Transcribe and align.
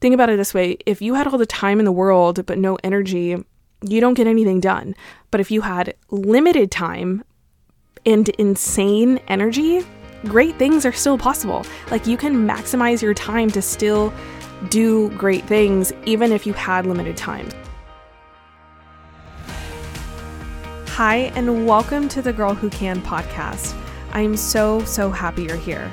think 0.00 0.14
about 0.14 0.30
it 0.30 0.36
this 0.36 0.54
way 0.54 0.78
if 0.86 1.02
you 1.02 1.14
had 1.14 1.26
all 1.26 1.38
the 1.38 1.46
time 1.46 1.78
in 1.78 1.84
the 1.84 1.92
world 1.92 2.44
but 2.46 2.58
no 2.58 2.78
energy, 2.84 3.36
you 3.82 4.00
don't 4.00 4.14
get 4.14 4.26
anything 4.26 4.60
done. 4.60 4.94
But 5.30 5.40
if 5.40 5.50
you 5.50 5.62
had 5.62 5.94
limited 6.10 6.70
time 6.70 7.24
and 8.06 8.28
insane 8.30 9.20
energy, 9.28 9.84
great 10.24 10.56
things 10.56 10.86
are 10.86 10.92
still 10.92 11.18
possible. 11.18 11.64
Like 11.90 12.06
you 12.06 12.16
can 12.16 12.46
maximize 12.46 13.02
your 13.02 13.14
time 13.14 13.50
to 13.50 13.62
still 13.62 14.12
do 14.70 15.10
great 15.10 15.44
things 15.44 15.92
even 16.04 16.32
if 16.32 16.46
you 16.46 16.52
had 16.52 16.86
limited 16.86 17.16
time. 17.16 17.48
Hi, 20.88 21.32
and 21.36 21.64
welcome 21.64 22.08
to 22.08 22.20
the 22.20 22.32
Girl 22.32 22.54
Who 22.54 22.68
Can 22.70 23.00
podcast. 23.02 23.80
I'm 24.10 24.36
so, 24.36 24.84
so 24.84 25.10
happy 25.10 25.44
you're 25.44 25.56
here. 25.56 25.92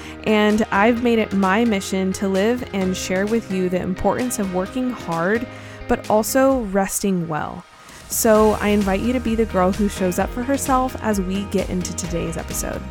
And 0.23 0.63
I've 0.71 1.03
made 1.03 1.19
it 1.19 1.33
my 1.33 1.65
mission 1.65 2.13
to 2.13 2.27
live 2.27 2.67
and 2.73 2.95
share 2.95 3.25
with 3.25 3.51
you 3.51 3.69
the 3.69 3.81
importance 3.81 4.37
of 4.39 4.53
working 4.53 4.91
hard, 4.91 5.47
but 5.87 6.09
also 6.09 6.61
resting 6.65 7.27
well. 7.27 7.65
So, 8.09 8.51
I 8.59 8.69
invite 8.69 8.99
you 8.99 9.13
to 9.13 9.19
be 9.19 9.35
the 9.35 9.45
girl 9.45 9.71
who 9.71 9.87
shows 9.87 10.19
up 10.19 10.29
for 10.29 10.43
herself 10.43 10.95
as 11.01 11.21
we 11.21 11.45
get 11.45 11.69
into 11.69 11.95
today's 11.95 12.37
episode. 12.37 12.81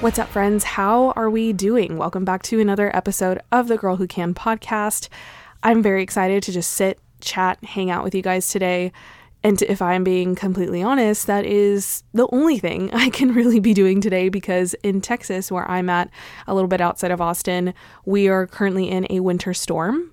What's 0.00 0.18
up, 0.18 0.28
friends? 0.28 0.62
How 0.62 1.10
are 1.16 1.28
we 1.28 1.52
doing? 1.52 1.96
Welcome 1.96 2.24
back 2.24 2.42
to 2.44 2.60
another 2.60 2.94
episode 2.94 3.40
of 3.50 3.66
the 3.66 3.76
Girl 3.76 3.96
Who 3.96 4.06
Can 4.06 4.34
podcast. 4.34 5.08
I'm 5.62 5.82
very 5.82 6.02
excited 6.02 6.42
to 6.44 6.52
just 6.52 6.70
sit 6.70 7.00
chat, 7.20 7.62
hang 7.64 7.90
out 7.90 8.04
with 8.04 8.14
you 8.14 8.22
guys 8.22 8.48
today. 8.48 8.92
And 9.46 9.62
if 9.62 9.80
I'm 9.80 10.02
being 10.02 10.34
completely 10.34 10.82
honest, 10.82 11.28
that 11.28 11.46
is 11.46 12.02
the 12.12 12.26
only 12.32 12.58
thing 12.58 12.90
I 12.92 13.10
can 13.10 13.32
really 13.32 13.60
be 13.60 13.74
doing 13.74 14.00
today 14.00 14.28
because 14.28 14.74
in 14.82 15.00
Texas, 15.00 15.52
where 15.52 15.70
I'm 15.70 15.88
at, 15.88 16.10
a 16.48 16.54
little 16.54 16.66
bit 16.66 16.80
outside 16.80 17.12
of 17.12 17.20
Austin, 17.20 17.72
we 18.04 18.26
are 18.26 18.48
currently 18.48 18.90
in 18.90 19.06
a 19.08 19.20
winter 19.20 19.54
storm. 19.54 20.10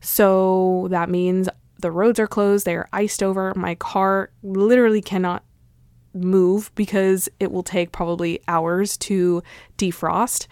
So 0.00 0.86
that 0.90 1.10
means 1.10 1.48
the 1.80 1.90
roads 1.90 2.20
are 2.20 2.28
closed, 2.28 2.64
they 2.64 2.76
are 2.76 2.88
iced 2.92 3.24
over. 3.24 3.52
My 3.56 3.74
car 3.74 4.30
literally 4.44 5.02
cannot 5.02 5.42
move 6.14 6.70
because 6.76 7.28
it 7.40 7.50
will 7.50 7.64
take 7.64 7.90
probably 7.90 8.40
hours 8.46 8.96
to 8.98 9.42
defrost. 9.78 10.46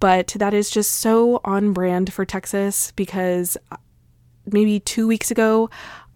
But 0.00 0.28
that 0.38 0.54
is 0.54 0.70
just 0.70 0.90
so 0.90 1.42
on 1.44 1.74
brand 1.74 2.14
for 2.14 2.24
Texas 2.24 2.92
because 2.92 3.58
uh, 3.70 3.76
maybe 4.46 4.80
two 4.80 5.06
weeks 5.06 5.30
ago, 5.30 5.68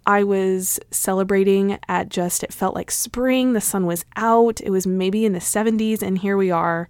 I 0.08 0.24
was 0.24 0.80
celebrating 0.90 1.78
at 1.86 2.08
just, 2.08 2.42
it 2.42 2.50
felt 2.50 2.74
like 2.74 2.90
spring. 2.90 3.52
The 3.52 3.60
sun 3.60 3.84
was 3.84 4.06
out. 4.16 4.58
It 4.62 4.70
was 4.70 4.86
maybe 4.86 5.26
in 5.26 5.34
the 5.34 5.38
70s. 5.38 6.00
And 6.00 6.16
here 6.16 6.38
we 6.38 6.50
are, 6.50 6.88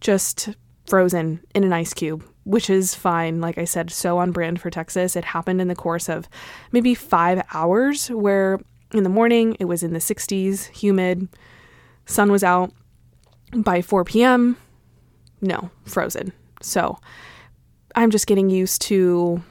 just 0.00 0.48
frozen 0.86 1.42
in 1.54 1.62
an 1.62 1.74
ice 1.74 1.92
cube, 1.92 2.24
which 2.44 2.70
is 2.70 2.94
fine. 2.94 3.42
Like 3.42 3.58
I 3.58 3.66
said, 3.66 3.90
so 3.90 4.16
on 4.16 4.32
brand 4.32 4.62
for 4.62 4.70
Texas. 4.70 5.14
It 5.14 5.26
happened 5.26 5.60
in 5.60 5.68
the 5.68 5.74
course 5.74 6.08
of 6.08 6.26
maybe 6.72 6.94
five 6.94 7.42
hours, 7.52 8.08
where 8.08 8.58
in 8.94 9.02
the 9.02 9.10
morning 9.10 9.58
it 9.60 9.66
was 9.66 9.82
in 9.82 9.92
the 9.92 9.98
60s, 9.98 10.68
humid, 10.68 11.28
sun 12.06 12.32
was 12.32 12.42
out. 12.42 12.72
By 13.54 13.82
4 13.82 14.04
p.m., 14.04 14.56
no, 15.42 15.70
frozen. 15.84 16.32
So 16.62 16.98
I'm 17.94 18.10
just 18.10 18.26
getting 18.26 18.48
used 18.48 18.80
to 18.82 19.42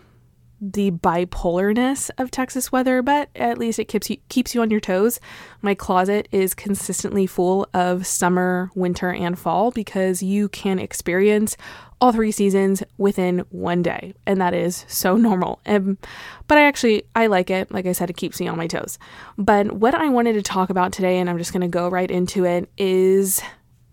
the 0.72 0.91
bipolarness 0.91 2.09
of 2.18 2.31
Texas 2.31 2.72
weather, 2.72 3.01
but 3.01 3.29
at 3.35 3.57
least 3.57 3.79
it 3.79 3.85
keeps 3.85 4.09
you 4.09 4.18
keeps 4.29 4.56
you 4.56 4.62
on 4.62 4.72
your 4.72 4.79
toes. 4.79 5.19
My 5.62 5.75
closet 5.75 6.29
is 6.31 6.53
consistently 6.53 7.28
full 7.28 7.68
of 7.74 8.07
summer, 8.07 8.72
winter, 8.74 9.12
and 9.12 9.38
fall 9.38 9.72
because 9.72 10.24
you 10.24 10.47
can 10.47 10.79
experience 10.79 11.57
all 12.00 12.13
three 12.13 12.31
seasons 12.31 12.81
within 12.97 13.40
one 13.50 13.81
day, 13.81 14.13
and 14.25 14.40
that 14.40 14.53
is 14.53 14.85
so 14.88 15.18
normal. 15.28 15.59
But 15.66 16.57
I 16.57 16.62
actually 16.62 17.03
I 17.13 17.28
like 17.28 17.50
it. 17.50 17.69
Like 17.72 17.85
I 17.85 17.91
said, 17.91 18.09
it 18.09 18.18
keeps 18.18 18.40
me 18.40 18.47
on 18.47 18.57
my 18.57 18.68
toes. 18.68 18.97
But 19.38 19.74
what 19.74 19.94
I 19.94 20.07
wanted 20.07 20.34
to 20.34 20.41
talk 20.41 20.69
about 20.69 20.94
today, 20.94 21.19
and 21.19 21.30
I'm 21.30 21.38
just 21.38 21.51
going 21.51 21.62
to 21.62 21.68
go 21.68 21.90
right 21.90 22.09
into 22.09 22.45
it, 22.45 22.69
is 22.78 23.41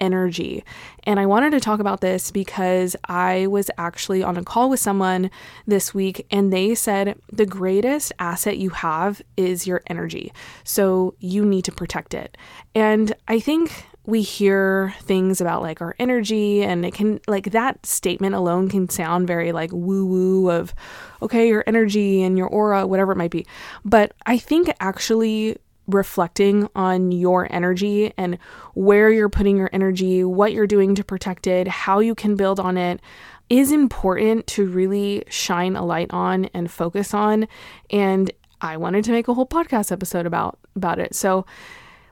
energy. 0.00 0.64
And 1.04 1.20
I 1.20 1.26
wanted 1.26 1.50
to 1.50 1.60
talk 1.60 1.78
about 1.78 2.00
this 2.00 2.30
because 2.30 2.96
I 3.06 3.46
was 3.46 3.70
actually 3.78 4.22
on 4.22 4.36
a 4.36 4.42
call 4.42 4.70
with 4.70 4.80
someone 4.80 5.30
this 5.66 5.94
week 5.94 6.26
and 6.30 6.52
they 6.52 6.74
said 6.74 7.18
the 7.32 7.46
greatest 7.46 8.12
asset 8.18 8.58
you 8.58 8.70
have 8.70 9.22
is 9.36 9.66
your 9.66 9.82
energy. 9.86 10.32
So 10.64 11.14
you 11.20 11.44
need 11.44 11.64
to 11.66 11.72
protect 11.72 12.14
it. 12.14 12.36
And 12.74 13.12
I 13.28 13.40
think 13.40 13.86
we 14.06 14.22
hear 14.22 14.94
things 15.02 15.40
about 15.40 15.62
like 15.62 15.80
our 15.80 15.94
energy 15.98 16.62
and 16.62 16.84
it 16.84 16.94
can 16.94 17.20
like 17.28 17.52
that 17.52 17.84
statement 17.84 18.34
alone 18.34 18.68
can 18.68 18.88
sound 18.88 19.26
very 19.26 19.52
like 19.52 19.70
woo 19.72 20.06
woo 20.06 20.50
of 20.50 20.74
okay 21.20 21.48
your 21.48 21.62
energy 21.66 22.22
and 22.22 22.38
your 22.38 22.48
aura 22.48 22.86
whatever 22.86 23.12
it 23.12 23.16
might 23.16 23.30
be 23.30 23.46
but 23.84 24.12
i 24.24 24.38
think 24.38 24.74
actually 24.80 25.56
reflecting 25.94 26.68
on 26.74 27.12
your 27.12 27.52
energy 27.52 28.12
and 28.16 28.38
where 28.74 29.10
you're 29.10 29.28
putting 29.28 29.56
your 29.56 29.70
energy, 29.72 30.24
what 30.24 30.52
you're 30.52 30.66
doing 30.66 30.94
to 30.94 31.04
protect 31.04 31.46
it, 31.46 31.68
how 31.68 32.00
you 32.00 32.14
can 32.14 32.36
build 32.36 32.60
on 32.60 32.76
it 32.76 33.00
is 33.48 33.72
important 33.72 34.46
to 34.46 34.66
really 34.66 35.24
shine 35.28 35.74
a 35.76 35.84
light 35.84 36.10
on 36.10 36.46
and 36.54 36.70
focus 36.70 37.12
on 37.12 37.48
and 37.90 38.30
I 38.60 38.76
wanted 38.76 39.04
to 39.04 39.12
make 39.12 39.26
a 39.26 39.34
whole 39.34 39.46
podcast 39.46 39.90
episode 39.90 40.26
about 40.26 40.58
about 40.76 40.98
it. 40.98 41.14
So 41.14 41.46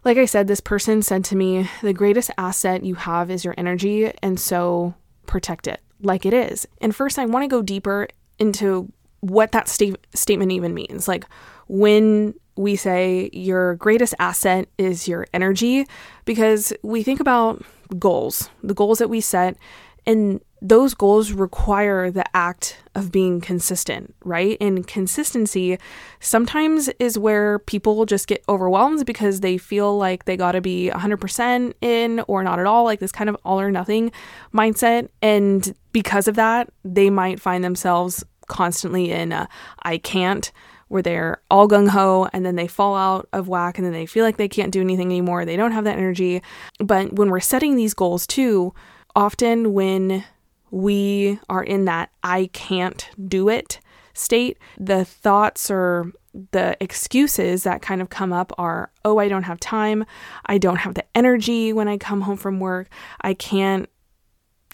like 0.04 0.18
I 0.18 0.24
said 0.24 0.46
this 0.46 0.60
person 0.60 1.02
said 1.02 1.24
to 1.26 1.36
me 1.36 1.68
the 1.82 1.92
greatest 1.92 2.30
asset 2.38 2.84
you 2.84 2.96
have 2.96 3.30
is 3.30 3.44
your 3.44 3.54
energy 3.56 4.10
and 4.22 4.38
so 4.40 4.94
protect 5.26 5.66
it 5.66 5.80
like 6.00 6.26
it 6.26 6.34
is. 6.34 6.66
And 6.80 6.94
first 6.94 7.18
I 7.18 7.26
want 7.26 7.44
to 7.44 7.48
go 7.48 7.62
deeper 7.62 8.08
into 8.38 8.92
what 9.20 9.52
that 9.52 9.68
sta- 9.68 9.96
statement 10.14 10.52
even 10.52 10.74
means. 10.74 11.08
Like 11.08 11.24
when 11.68 12.34
we 12.58 12.74
say 12.74 13.30
your 13.32 13.76
greatest 13.76 14.14
asset 14.18 14.68
is 14.78 15.06
your 15.06 15.26
energy 15.32 15.86
because 16.24 16.72
we 16.82 17.04
think 17.04 17.20
about 17.20 17.62
goals, 17.98 18.50
the 18.62 18.74
goals 18.74 18.98
that 18.98 19.08
we 19.08 19.20
set, 19.20 19.56
and 20.04 20.40
those 20.60 20.92
goals 20.92 21.30
require 21.30 22.10
the 22.10 22.24
act 22.36 22.78
of 22.96 23.12
being 23.12 23.40
consistent, 23.40 24.12
right? 24.24 24.56
And 24.60 24.84
consistency 24.88 25.78
sometimes 26.18 26.88
is 26.98 27.16
where 27.16 27.60
people 27.60 28.04
just 28.06 28.26
get 28.26 28.42
overwhelmed 28.48 29.06
because 29.06 29.38
they 29.38 29.56
feel 29.56 29.96
like 29.96 30.24
they 30.24 30.36
got 30.36 30.52
to 30.52 30.60
be 30.60 30.90
100% 30.92 31.74
in 31.80 32.24
or 32.26 32.42
not 32.42 32.58
at 32.58 32.66
all, 32.66 32.82
like 32.82 32.98
this 32.98 33.12
kind 33.12 33.30
of 33.30 33.36
all 33.44 33.60
or 33.60 33.70
nothing 33.70 34.10
mindset. 34.52 35.10
And 35.22 35.72
because 35.92 36.26
of 36.26 36.34
that, 36.34 36.70
they 36.84 37.08
might 37.08 37.38
find 37.38 37.62
themselves 37.62 38.24
constantly 38.48 39.12
in 39.12 39.30
a 39.30 39.48
I 39.82 39.98
can't 39.98 40.50
where 40.88 41.02
they're 41.02 41.40
all 41.50 41.68
gung 41.68 41.88
ho 41.88 42.28
and 42.32 42.44
then 42.44 42.56
they 42.56 42.66
fall 42.66 42.96
out 42.96 43.28
of 43.32 43.48
whack 43.48 43.78
and 43.78 43.86
then 43.86 43.92
they 43.92 44.06
feel 44.06 44.24
like 44.24 44.36
they 44.36 44.48
can't 44.48 44.72
do 44.72 44.80
anything 44.80 45.08
anymore. 45.08 45.44
They 45.44 45.56
don't 45.56 45.72
have 45.72 45.84
that 45.84 45.98
energy. 45.98 46.42
But 46.78 47.14
when 47.14 47.30
we're 47.30 47.40
setting 47.40 47.76
these 47.76 47.94
goals 47.94 48.26
too, 48.26 48.74
often 49.14 49.72
when 49.72 50.24
we 50.70 51.38
are 51.48 51.62
in 51.62 51.84
that 51.86 52.10
I 52.22 52.50
can't 52.52 53.08
do 53.28 53.48
it 53.48 53.80
state, 54.14 54.58
the 54.78 55.04
thoughts 55.04 55.70
or 55.70 56.12
the 56.50 56.76
excuses 56.80 57.62
that 57.62 57.82
kind 57.82 58.02
of 58.02 58.10
come 58.10 58.32
up 58.32 58.52
are 58.58 58.90
oh, 59.04 59.18
I 59.18 59.28
don't 59.28 59.44
have 59.44 59.60
time. 59.60 60.04
I 60.46 60.58
don't 60.58 60.76
have 60.76 60.94
the 60.94 61.04
energy 61.14 61.72
when 61.72 61.88
I 61.88 61.96
come 61.96 62.22
home 62.22 62.36
from 62.36 62.60
work. 62.60 62.88
I 63.20 63.34
can't 63.34 63.88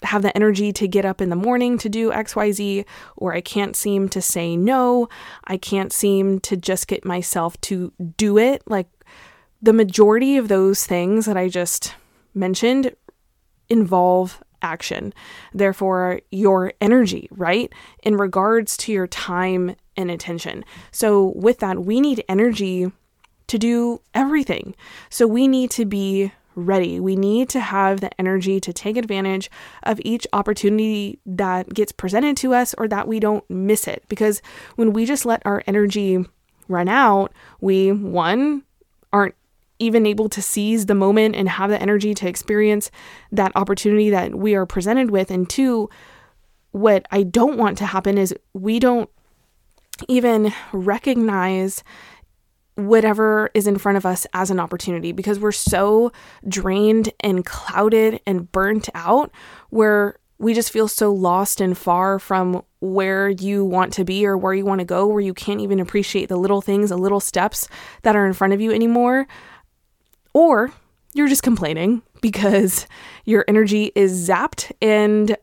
have 0.03 0.21
the 0.21 0.35
energy 0.35 0.71
to 0.73 0.87
get 0.87 1.05
up 1.05 1.21
in 1.21 1.29
the 1.29 1.35
morning 1.35 1.77
to 1.79 1.89
do 1.89 2.11
XYZ, 2.11 2.85
or 3.15 3.33
I 3.33 3.41
can't 3.41 3.75
seem 3.75 4.09
to 4.09 4.21
say 4.21 4.55
no. 4.55 5.07
I 5.45 5.57
can't 5.57 5.93
seem 5.93 6.39
to 6.41 6.57
just 6.57 6.87
get 6.87 7.05
myself 7.05 7.59
to 7.61 7.93
do 8.17 8.37
it. 8.37 8.63
Like 8.67 8.87
the 9.61 9.73
majority 9.73 10.37
of 10.37 10.47
those 10.47 10.85
things 10.85 11.25
that 11.25 11.37
I 11.37 11.49
just 11.49 11.95
mentioned 12.33 12.95
involve 13.69 14.43
action. 14.61 15.13
Therefore, 15.53 16.21
your 16.31 16.73
energy, 16.81 17.27
right? 17.31 17.71
In 18.03 18.17
regards 18.17 18.77
to 18.77 18.91
your 18.91 19.07
time 19.07 19.75
and 19.95 20.11
attention. 20.11 20.65
So, 20.91 21.33
with 21.35 21.59
that, 21.59 21.83
we 21.83 22.01
need 22.01 22.23
energy 22.27 22.91
to 23.47 23.57
do 23.57 24.01
everything. 24.13 24.75
So, 25.09 25.27
we 25.27 25.47
need 25.47 25.71
to 25.71 25.85
be 25.85 26.31
ready. 26.55 26.99
We 26.99 27.15
need 27.15 27.49
to 27.49 27.59
have 27.59 28.01
the 28.01 28.09
energy 28.19 28.59
to 28.61 28.73
take 28.73 28.97
advantage 28.97 29.49
of 29.83 29.99
each 30.03 30.25
opportunity 30.33 31.19
that 31.25 31.73
gets 31.73 31.91
presented 31.91 32.37
to 32.37 32.53
us 32.53 32.73
or 32.77 32.87
that 32.87 33.07
we 33.07 33.19
don't 33.19 33.47
miss 33.49 33.87
it. 33.87 34.03
Because 34.07 34.41
when 34.75 34.93
we 34.93 35.05
just 35.05 35.25
let 35.25 35.41
our 35.45 35.63
energy 35.67 36.25
run 36.67 36.87
out, 36.87 37.31
we, 37.61 37.91
one, 37.91 38.63
aren't 39.13 39.35
even 39.79 40.05
able 40.05 40.29
to 40.29 40.41
seize 40.41 40.85
the 40.85 40.95
moment 40.95 41.35
and 41.35 41.49
have 41.49 41.69
the 41.69 41.81
energy 41.81 42.13
to 42.13 42.27
experience 42.27 42.89
that 43.31 43.51
opportunity 43.55 44.09
that 44.09 44.33
we 44.35 44.55
are 44.55 44.65
presented 44.65 45.11
with. 45.11 45.29
And 45.29 45.49
two, 45.49 45.89
what 46.71 47.05
I 47.11 47.23
don't 47.23 47.57
want 47.57 47.77
to 47.79 47.85
happen 47.85 48.17
is 48.17 48.33
we 48.53 48.79
don't 48.79 49.09
even 50.07 50.53
recognize 50.73 51.83
whatever 52.75 53.49
is 53.53 53.67
in 53.67 53.77
front 53.77 53.97
of 53.97 54.05
us 54.05 54.27
as 54.33 54.51
an 54.51 54.59
opportunity 54.59 55.11
because 55.11 55.39
we're 55.39 55.51
so 55.51 56.11
drained 56.47 57.11
and 57.21 57.45
clouded 57.45 58.19
and 58.27 58.51
burnt 58.51 58.89
out 58.93 59.31
where 59.69 60.17
we 60.37 60.53
just 60.53 60.71
feel 60.71 60.87
so 60.87 61.13
lost 61.13 61.61
and 61.61 61.77
far 61.77 62.19
from 62.19 62.61
where 62.81 63.29
you 63.29 63.63
want 63.63 63.93
to 63.93 64.03
be 64.03 64.25
or 64.25 64.37
where 64.37 64.53
you 64.53 64.65
want 64.65 64.79
to 64.79 64.85
go, 64.85 65.07
where 65.07 65.21
you 65.21 65.33
can't 65.33 65.61
even 65.61 65.79
appreciate 65.79 66.27
the 66.27 66.35
little 66.35 66.61
things, 66.61 66.89
the 66.89 66.97
little 66.97 67.21
steps 67.21 67.69
that 68.01 68.15
are 68.15 68.25
in 68.25 68.33
front 68.33 68.53
of 68.53 68.59
you 68.59 68.71
anymore. 68.71 69.27
Or 70.33 70.73
you're 71.13 71.29
just 71.29 71.43
complaining 71.43 72.01
because 72.19 72.87
your 73.23 73.45
energy 73.47 73.93
is 73.95 74.27
zapped 74.27 74.71
and 74.81 75.37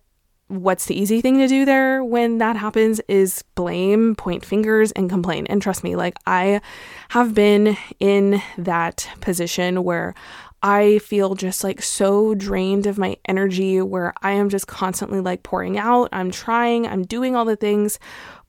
what's 0.52 0.84
the 0.84 1.00
easy 1.00 1.22
thing 1.22 1.38
to 1.38 1.48
do 1.48 1.64
there 1.64 2.04
when 2.04 2.38
that 2.38 2.56
happens 2.56 3.00
is 3.08 3.42
blame, 3.54 4.14
point 4.14 4.44
fingers, 4.44 4.92
and 4.92 5.08
complain. 5.08 5.46
And 5.46 5.62
trust 5.62 5.82
me, 5.82 5.96
like 5.96 6.14
I 6.26 6.60
have 7.08 7.34
been 7.34 7.76
in 7.98 8.42
that 8.58 9.08
position 9.20 9.82
where 9.82 10.14
I 10.62 10.98
feel 10.98 11.34
just 11.34 11.64
like 11.64 11.82
so 11.82 12.34
drained 12.34 12.86
of 12.86 12.98
my 12.98 13.16
energy, 13.26 13.80
where 13.80 14.12
I 14.22 14.32
am 14.32 14.50
just 14.50 14.66
constantly 14.66 15.20
like 15.20 15.42
pouring 15.42 15.78
out. 15.78 16.10
I'm 16.12 16.30
trying, 16.30 16.86
I'm 16.86 17.02
doing 17.02 17.34
all 17.34 17.46
the 17.46 17.56
things, 17.56 17.98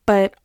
but 0.06 0.36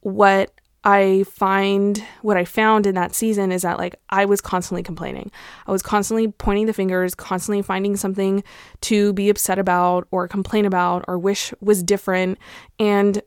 what 0.00 0.55
I 0.86 1.24
find 1.24 2.00
what 2.22 2.36
I 2.36 2.44
found 2.44 2.86
in 2.86 2.94
that 2.94 3.12
season 3.12 3.50
is 3.50 3.62
that 3.62 3.76
like 3.76 3.96
I 4.08 4.24
was 4.24 4.40
constantly 4.40 4.84
complaining. 4.84 5.32
I 5.66 5.72
was 5.72 5.82
constantly 5.82 6.28
pointing 6.28 6.66
the 6.66 6.72
fingers, 6.72 7.12
constantly 7.12 7.60
finding 7.60 7.96
something 7.96 8.44
to 8.82 9.12
be 9.12 9.28
upset 9.28 9.58
about 9.58 10.06
or 10.12 10.28
complain 10.28 10.64
about 10.64 11.04
or 11.08 11.18
wish 11.18 11.52
was 11.60 11.82
different. 11.82 12.38
And 12.78 13.20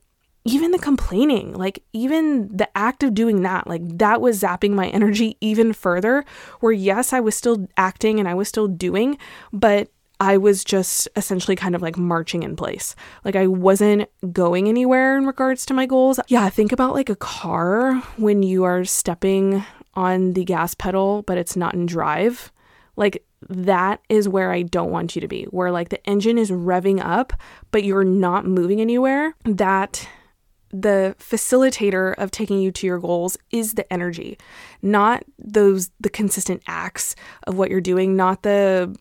even 0.45 0.71
the 0.71 0.79
complaining, 0.79 1.53
like 1.53 1.83
even 1.91 2.47
the 2.55 2.69
act 2.77 3.03
of 3.03 3.13
doing 3.13 3.41
that, 3.41 3.67
like 3.67 3.81
that 3.97 4.21
was 4.21 4.41
zapping 4.41 4.71
my 4.71 4.87
energy 4.91 5.35
even 5.41 5.73
further. 5.73 6.23
Where 6.61 6.71
yes, 6.71 7.11
I 7.11 7.19
was 7.19 7.35
still 7.35 7.67
acting 7.75 8.21
and 8.21 8.29
I 8.29 8.35
was 8.35 8.47
still 8.47 8.69
doing, 8.69 9.17
but 9.51 9.89
I 10.19 10.37
was 10.37 10.63
just 10.63 11.07
essentially 11.15 11.55
kind 11.55 11.75
of 11.75 11.81
like 11.81 11.97
marching 11.97 12.43
in 12.43 12.55
place. 12.55 12.95
Like 13.23 13.35
I 13.35 13.47
wasn't 13.47 14.09
going 14.33 14.67
anywhere 14.67 15.17
in 15.17 15.25
regards 15.25 15.65
to 15.67 15.73
my 15.73 15.85
goals. 15.85 16.19
Yeah, 16.27 16.49
think 16.49 16.71
about 16.71 16.93
like 16.93 17.09
a 17.09 17.15
car 17.15 17.95
when 18.17 18.43
you 18.43 18.65
are 18.65 18.83
stepping 18.83 19.63
on 19.93 20.33
the 20.33 20.43
gas 20.43 20.73
pedal, 20.73 21.23
but 21.23 21.37
it's 21.37 21.55
not 21.55 21.73
in 21.73 21.85
drive. 21.85 22.51
Like 22.97 23.23
that 23.47 24.01
is 24.09 24.27
where 24.27 24.51
I 24.51 24.63
don't 24.63 24.91
want 24.91 25.15
you 25.15 25.21
to 25.21 25.27
be, 25.27 25.43
where 25.45 25.71
like 25.71 25.89
the 25.89 26.05
engine 26.05 26.37
is 26.37 26.51
revving 26.51 27.03
up, 27.03 27.33
but 27.71 27.85
you're 27.85 28.03
not 28.03 28.45
moving 28.45 28.81
anywhere. 28.81 29.35
That 29.45 30.07
the 30.71 31.15
facilitator 31.17 32.13
of 32.17 32.29
taking 32.29 32.59
you 32.59 32.71
to 32.71 32.85
your 32.85 32.99
goals 32.99 33.37
is 33.51 33.73
the 33.73 33.91
energy, 33.91 34.37
not 34.81 35.23
those 35.39 35.89
the 35.99 36.09
consistent 36.09 36.61
acts 36.67 37.15
of 37.47 37.57
what 37.57 37.71
you're 37.71 37.81
doing, 37.81 38.15
not 38.15 38.43
the 38.43 38.95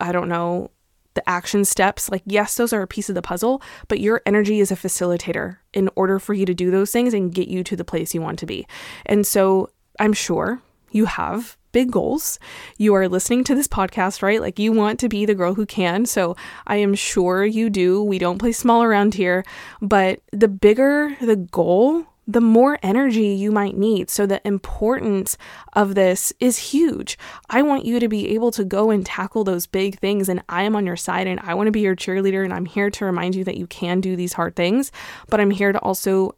I 0.00 0.12
don't 0.12 0.28
know, 0.28 0.70
the 1.14 1.28
action 1.28 1.64
steps. 1.64 2.10
Like, 2.10 2.22
yes, 2.26 2.56
those 2.56 2.72
are 2.72 2.82
a 2.82 2.86
piece 2.86 3.08
of 3.08 3.14
the 3.14 3.22
puzzle, 3.22 3.62
but 3.88 4.00
your 4.00 4.20
energy 4.26 4.60
is 4.60 4.70
a 4.70 4.76
facilitator 4.76 5.58
in 5.72 5.88
order 5.96 6.18
for 6.18 6.34
you 6.34 6.44
to 6.46 6.54
do 6.54 6.70
those 6.70 6.90
things 6.90 7.14
and 7.14 7.32
get 7.32 7.48
you 7.48 7.64
to 7.64 7.76
the 7.76 7.84
place 7.84 8.14
you 8.14 8.20
want 8.20 8.38
to 8.40 8.46
be. 8.46 8.66
And 9.06 9.26
so 9.26 9.70
I'm 9.98 10.12
sure 10.12 10.60
you 10.90 11.06
have 11.06 11.56
big 11.72 11.90
goals. 11.90 12.38
You 12.78 12.94
are 12.94 13.08
listening 13.08 13.42
to 13.44 13.54
this 13.54 13.66
podcast, 13.66 14.22
right? 14.22 14.40
Like 14.40 14.58
you 14.60 14.72
want 14.72 15.00
to 15.00 15.08
be 15.08 15.26
the 15.26 15.34
girl 15.34 15.54
who 15.54 15.66
can. 15.66 16.06
So 16.06 16.36
I 16.66 16.76
am 16.76 16.94
sure 16.94 17.44
you 17.44 17.68
do. 17.68 18.02
We 18.02 18.18
don't 18.18 18.38
play 18.38 18.52
small 18.52 18.82
around 18.82 19.14
here, 19.14 19.44
but 19.82 20.20
the 20.32 20.48
bigger 20.48 21.16
the 21.20 21.36
goal, 21.36 22.06
the 22.26 22.40
more 22.40 22.78
energy 22.82 23.26
you 23.26 23.52
might 23.52 23.76
need. 23.76 24.10
So, 24.10 24.26
the 24.26 24.46
importance 24.46 25.36
of 25.74 25.94
this 25.94 26.32
is 26.40 26.58
huge. 26.58 27.18
I 27.50 27.62
want 27.62 27.84
you 27.84 28.00
to 28.00 28.08
be 28.08 28.34
able 28.34 28.50
to 28.52 28.64
go 28.64 28.90
and 28.90 29.04
tackle 29.04 29.44
those 29.44 29.66
big 29.66 29.98
things, 29.98 30.28
and 30.28 30.42
I 30.48 30.62
am 30.62 30.76
on 30.76 30.86
your 30.86 30.96
side, 30.96 31.26
and 31.26 31.40
I 31.40 31.54
want 31.54 31.66
to 31.66 31.72
be 31.72 31.80
your 31.80 31.96
cheerleader, 31.96 32.44
and 32.44 32.52
I'm 32.52 32.66
here 32.66 32.90
to 32.90 33.04
remind 33.04 33.34
you 33.34 33.44
that 33.44 33.56
you 33.56 33.66
can 33.66 34.00
do 34.00 34.16
these 34.16 34.32
hard 34.32 34.56
things, 34.56 34.90
but 35.28 35.40
I'm 35.40 35.50
here 35.50 35.72
to 35.72 35.78
also 35.80 36.36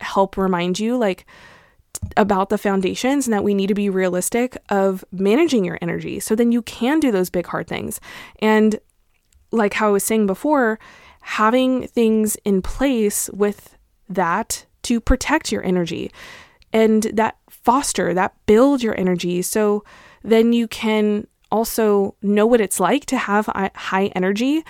help 0.00 0.36
remind 0.36 0.78
you, 0.78 0.96
like, 0.96 1.26
about 2.16 2.48
the 2.48 2.58
foundations 2.58 3.26
and 3.26 3.32
that 3.32 3.44
we 3.44 3.54
need 3.54 3.68
to 3.68 3.74
be 3.74 3.88
realistic 3.88 4.56
of 4.68 5.04
managing 5.12 5.64
your 5.64 5.78
energy 5.80 6.20
so 6.20 6.34
then 6.34 6.52
you 6.52 6.60
can 6.62 7.00
do 7.00 7.10
those 7.10 7.30
big 7.30 7.46
hard 7.46 7.66
things. 7.66 8.00
And 8.40 8.78
like 9.50 9.74
how 9.74 9.88
I 9.88 9.92
was 9.92 10.04
saying 10.04 10.26
before, 10.26 10.78
having 11.20 11.86
things 11.86 12.36
in 12.44 12.60
place 12.62 13.30
with 13.32 13.76
that 14.08 14.66
to 14.84 15.00
protect 15.00 15.52
your 15.52 15.64
energy 15.64 16.10
and 16.72 17.04
that 17.14 17.36
foster, 17.48 18.14
that 18.14 18.34
build 18.46 18.82
your 18.82 18.98
energy. 18.98 19.42
So 19.42 19.84
then 20.22 20.52
you 20.52 20.68
can 20.68 21.26
also 21.50 22.16
know 22.22 22.46
what 22.46 22.60
it's 22.60 22.80
like 22.80 23.06
to 23.06 23.16
have 23.16 23.46
high 23.46 24.06
energy. 24.14 24.64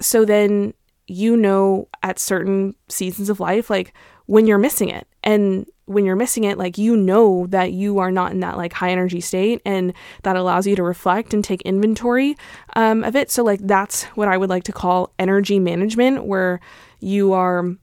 So 0.00 0.24
then 0.24 0.74
you 1.06 1.36
know 1.36 1.88
at 2.02 2.18
certain 2.18 2.74
seasons 2.88 3.28
of 3.28 3.40
life, 3.40 3.70
like 3.70 3.92
when 4.26 4.46
you're 4.46 4.58
missing 4.58 4.88
it. 4.88 5.06
And 5.22 5.66
when 5.86 6.04
you're 6.04 6.16
missing 6.16 6.44
it, 6.44 6.58
like 6.58 6.78
you 6.78 6.96
know 6.96 7.46
that 7.48 7.72
you 7.72 7.98
are 7.98 8.10
not 8.10 8.32
in 8.32 8.40
that 8.40 8.56
like 8.56 8.72
high 8.72 8.90
energy 8.90 9.20
state, 9.20 9.60
and 9.64 9.92
that 10.22 10.36
allows 10.36 10.66
you 10.66 10.74
to 10.76 10.82
reflect 10.82 11.34
and 11.34 11.44
take 11.44 11.62
inventory 11.62 12.36
um, 12.74 13.04
of 13.04 13.14
it. 13.14 13.30
So, 13.30 13.44
like, 13.44 13.60
that's 13.62 14.04
what 14.16 14.28
I 14.28 14.36
would 14.36 14.50
like 14.50 14.64
to 14.64 14.72
call 14.72 15.12
energy 15.18 15.58
management, 15.58 16.24
where 16.24 16.60
you 17.00 17.32
are 17.32 17.76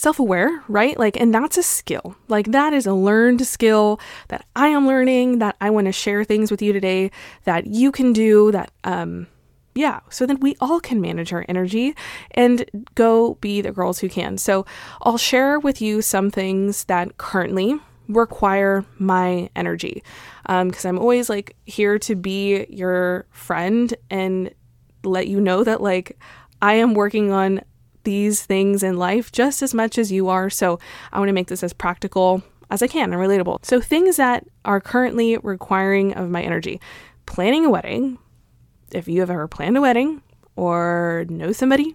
self 0.00 0.18
aware, 0.18 0.64
right? 0.66 0.98
Like, 0.98 1.20
and 1.20 1.34
that's 1.34 1.58
a 1.58 1.62
skill. 1.62 2.16
Like, 2.26 2.52
that 2.52 2.72
is 2.72 2.86
a 2.86 2.94
learned 2.94 3.46
skill 3.46 4.00
that 4.28 4.46
I 4.56 4.68
am 4.68 4.86
learning, 4.86 5.40
that 5.40 5.56
I 5.60 5.68
want 5.68 5.88
to 5.88 5.92
share 5.92 6.24
things 6.24 6.50
with 6.50 6.62
you 6.62 6.72
today 6.72 7.10
that 7.44 7.66
you 7.66 7.92
can 7.92 8.14
do, 8.14 8.50
that, 8.50 8.72
um, 8.82 9.26
yeah, 9.74 10.00
so 10.08 10.24
then 10.24 10.40
we 10.40 10.56
all 10.58 10.80
can 10.80 11.02
manage 11.02 11.34
our 11.34 11.44
energy 11.50 11.94
and 12.30 12.64
go 12.94 13.34
be 13.42 13.60
the 13.60 13.72
girls 13.72 13.98
who 13.98 14.08
can. 14.08 14.38
So, 14.38 14.64
I'll 15.02 15.18
share 15.18 15.60
with 15.60 15.82
you 15.82 16.00
some 16.00 16.30
things 16.30 16.84
that 16.84 17.18
currently 17.18 17.78
require 18.08 18.86
my 18.98 19.50
energy 19.54 20.02
because 20.42 20.84
um, 20.84 20.96
I'm 20.96 20.98
always 20.98 21.28
like 21.28 21.54
here 21.66 21.98
to 22.00 22.16
be 22.16 22.64
your 22.70 23.26
friend 23.30 23.94
and 24.08 24.52
let 25.04 25.28
you 25.28 25.40
know 25.40 25.62
that 25.62 25.80
like 25.80 26.18
I 26.60 26.74
am 26.74 26.94
working 26.94 27.30
on 27.30 27.60
these 28.04 28.42
things 28.42 28.82
in 28.82 28.96
life 28.96 29.32
just 29.32 29.62
as 29.62 29.74
much 29.74 29.98
as 29.98 30.10
you 30.10 30.28
are. 30.28 30.50
So 30.50 30.78
I 31.12 31.18
want 31.18 31.28
to 31.28 31.34
make 31.34 31.48
this 31.48 31.62
as 31.62 31.72
practical 31.72 32.42
as 32.70 32.82
I 32.82 32.86
can 32.86 33.12
and 33.12 33.20
relatable. 33.20 33.64
So, 33.64 33.80
things 33.80 34.16
that 34.16 34.46
are 34.64 34.80
currently 34.80 35.36
requiring 35.38 36.14
of 36.14 36.30
my 36.30 36.42
energy 36.42 36.80
planning 37.26 37.64
a 37.64 37.70
wedding. 37.70 38.18
If 38.92 39.06
you 39.06 39.20
have 39.20 39.30
ever 39.30 39.46
planned 39.46 39.76
a 39.76 39.80
wedding 39.80 40.22
or 40.56 41.24
know 41.28 41.52
somebody, 41.52 41.94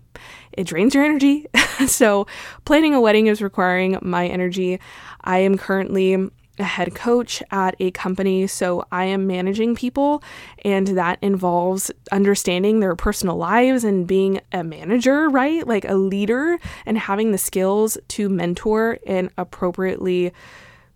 it 0.53 0.65
drains 0.65 0.93
your 0.93 1.03
energy. 1.03 1.47
so, 1.88 2.27
planning 2.65 2.93
a 2.93 3.01
wedding 3.01 3.27
is 3.27 3.41
requiring 3.41 3.97
my 4.01 4.27
energy. 4.27 4.79
I 5.24 5.39
am 5.39 5.57
currently 5.57 6.29
a 6.57 6.63
head 6.63 6.95
coach 6.95 7.43
at 7.51 7.75
a 7.79 7.91
company. 7.91 8.47
So 8.47 8.85
I 8.91 9.05
am 9.05 9.27
managing 9.27 9.75
people, 9.75 10.24
and 10.63 10.88
that 10.88 11.19
involves 11.21 11.91
understanding 12.12 12.79
their 12.79 12.95
personal 12.95 13.38
lives 13.38 13.83
and 13.83 14.07
being 14.07 14.41
a 14.51 14.63
manager, 14.63 15.29
right? 15.29 15.65
Like 15.67 15.85
a 15.85 15.95
leader, 15.95 16.59
and 16.85 16.97
having 16.97 17.31
the 17.31 17.38
skills 17.38 17.97
to 18.09 18.29
mentor 18.29 19.00
and 19.05 19.29
appropriately 19.38 20.31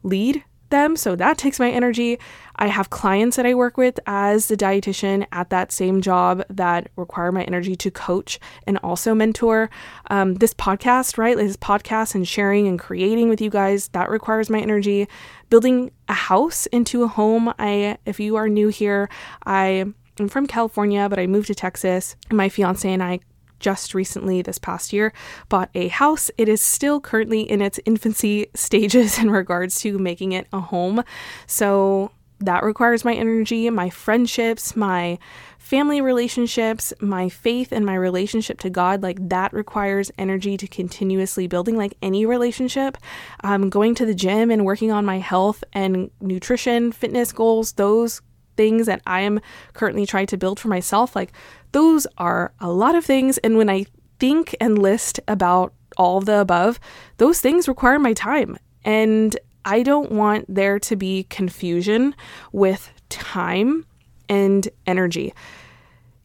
lead 0.04 0.44
them. 0.70 0.96
So 0.96 1.16
that 1.16 1.38
takes 1.38 1.60
my 1.60 1.70
energy. 1.70 2.20
I 2.56 2.68
have 2.68 2.90
clients 2.90 3.38
that 3.38 3.46
I 3.46 3.54
work 3.54 3.78
with 3.78 4.00
as 4.06 4.48
the 4.48 4.58
dietitian 4.58 5.26
at 5.32 5.50
that 5.50 5.72
same 5.72 6.02
job 6.02 6.44
that 6.50 6.90
require 6.96 7.32
my 7.32 7.44
energy 7.44 7.76
to 7.78 7.92
coach 7.92 8.40
and 8.68 8.78
also 8.84 9.16
mentor. 9.16 9.70
Um, 10.10 10.36
this 10.36 10.54
podcast, 10.54 11.18
right? 11.18 11.38
This 11.38 11.58
podcast 11.58 12.16
and 12.16 12.28
sharing 12.28 12.68
and 12.68 12.80
creating 12.80 13.30
with 13.30 13.42
you 13.42 13.50
guys, 13.50 13.88
that 13.90 14.10
requires 14.10 14.50
my 14.50 14.60
energy. 14.60 15.08
Building 15.50 15.92
a 16.08 16.14
house 16.14 16.66
into 16.68 17.04
a 17.04 17.08
home. 17.08 17.54
I, 17.58 17.98
if 18.06 18.20
you 18.20 18.36
are 18.36 18.50
new 18.50 18.68
here, 18.68 19.10
I 19.46 19.86
am 20.20 20.30
from 20.30 20.48
California, 20.48 21.08
but 21.10 21.18
I 21.20 21.28
moved 21.28 21.48
to 21.48 21.56
Texas. 21.56 22.16
My 22.32 22.50
fiance 22.50 22.92
and 22.92 23.02
I 23.02 23.20
just 23.60 23.94
recently 23.94 24.42
this 24.42 24.58
past 24.58 24.94
year 24.94 25.13
bought 25.50 25.70
a 25.75 25.88
house. 25.89 26.32
It 26.38 26.50
is 26.50 26.62
still 26.62 27.00
currently 27.00 27.42
in 27.42 27.62
its 27.62 27.80
infancy 27.86 28.48
stages 28.54 29.20
in 29.20 29.30
regards 29.32 29.80
to 29.82 29.98
making 29.98 30.32
it 30.32 30.48
a 30.54 30.60
home. 30.60 31.04
So 31.48 32.12
that 32.39 32.63
requires 32.63 33.04
my 33.04 33.13
energy, 33.13 33.70
my 33.70 33.89
friendships, 33.89 34.75
my 34.75 35.20
family 35.58 36.00
relationships, 36.00 36.94
my 37.01 37.28
faith 37.28 37.72
and 37.72 37.86
my 37.86 37.96
relationship 37.96 38.60
to 38.62 38.70
God. 38.70 39.04
Like 39.04 39.18
that 39.30 39.54
requires 39.54 40.10
energy 40.18 40.56
to 40.58 40.68
continuously 40.68 41.48
building, 41.48 41.75
like 41.75 41.96
any 42.01 42.25
relationship. 42.25 42.98
Um, 43.44 43.70
going 43.70 43.94
to 43.96 44.06
the 44.06 44.16
gym 44.16 44.51
and 44.51 44.66
working 44.66 44.92
on 44.92 45.06
my 45.06 45.20
health 45.20 45.63
and 45.74 46.10
nutrition, 46.22 46.92
fitness 46.92 47.34
goals, 47.34 47.74
those 47.74 48.22
things 48.60 48.88
that 48.88 49.01
I 49.08 49.22
am 49.22 49.39
currently 49.72 50.06
trying 50.06 50.28
to 50.28 50.38
build 50.38 50.60
for 50.60 50.68
myself, 50.68 51.16
like 51.16 51.32
those 51.72 52.06
are 52.18 52.51
a 52.60 52.70
lot 52.70 52.94
of 52.94 53.06
things. 53.06 53.38
And 53.38 53.56
when 53.56 53.70
I 53.70 53.86
think 54.20 54.54
and 54.60 54.78
list 54.78 55.18
about 55.30 55.74
all 55.96 56.20
the 56.20 56.42
above, 56.42 56.78
those 57.16 57.39
things 57.39 57.70
require 57.70 58.00
my 58.00 58.12
time. 58.12 58.58
And 58.84 59.39
I 59.63 59.82
don't 59.82 60.12
want 60.12 60.44
there 60.54 60.78
to 60.78 60.98
be 60.98 61.24
confusion 61.30 62.13
with 62.51 62.92
time 63.08 63.86
and 64.28 64.68
energy. 64.86 65.34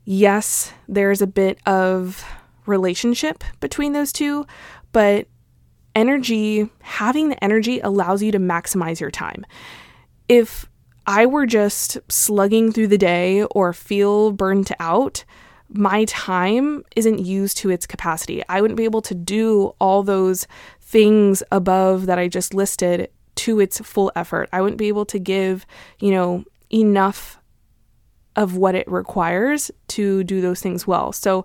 Yes, 0.04 0.72
there's 0.88 1.22
a 1.22 1.28
bit 1.28 1.60
of 1.66 2.24
relationship 2.66 3.44
between 3.60 3.92
those 3.92 4.12
two, 4.12 4.44
but 4.90 5.28
energy, 5.94 6.68
having 6.82 7.28
the 7.28 7.44
energy 7.44 7.78
allows 7.78 8.24
you 8.24 8.32
to 8.32 8.40
maximize 8.40 8.98
your 8.98 9.12
time. 9.12 9.46
If 10.28 10.68
I 11.06 11.26
were 11.26 11.46
just 11.46 11.98
slugging 12.08 12.72
through 12.72 12.88
the 12.88 12.98
day 12.98 13.42
or 13.44 13.72
feel 13.72 14.32
burnt 14.32 14.72
out, 14.80 15.24
my 15.68 16.04
time 16.04 16.84
isn't 16.94 17.18
used 17.18 17.56
to 17.58 17.70
its 17.70 17.86
capacity. 17.86 18.42
I 18.48 18.60
wouldn't 18.60 18.76
be 18.76 18.84
able 18.84 19.02
to 19.02 19.14
do 19.14 19.74
all 19.80 20.02
those 20.02 20.46
things 20.80 21.42
above 21.50 22.06
that 22.06 22.18
I 22.18 22.28
just 22.28 22.54
listed 22.54 23.10
to 23.36 23.60
its 23.60 23.80
full 23.80 24.12
effort. 24.14 24.48
I 24.52 24.60
wouldn't 24.60 24.78
be 24.78 24.88
able 24.88 25.04
to 25.06 25.18
give, 25.18 25.66
you 25.98 26.12
know, 26.12 26.44
enough 26.72 27.38
of 28.36 28.56
what 28.56 28.74
it 28.74 28.90
requires 28.90 29.70
to 29.88 30.24
do 30.24 30.40
those 30.40 30.60
things 30.60 30.86
well. 30.86 31.12
So 31.12 31.44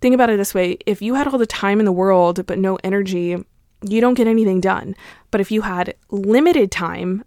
think 0.00 0.14
about 0.14 0.30
it 0.30 0.36
this 0.36 0.54
way 0.54 0.78
if 0.86 1.02
you 1.02 1.14
had 1.14 1.28
all 1.28 1.38
the 1.38 1.46
time 1.46 1.78
in 1.78 1.84
the 1.84 1.92
world 1.92 2.44
but 2.46 2.58
no 2.58 2.78
energy, 2.82 3.36
you 3.82 4.00
don't 4.00 4.14
get 4.14 4.26
anything 4.26 4.60
done. 4.60 4.94
But 5.30 5.40
if 5.40 5.50
you 5.50 5.62
had 5.62 5.94
limited 6.10 6.70
time 6.70 7.24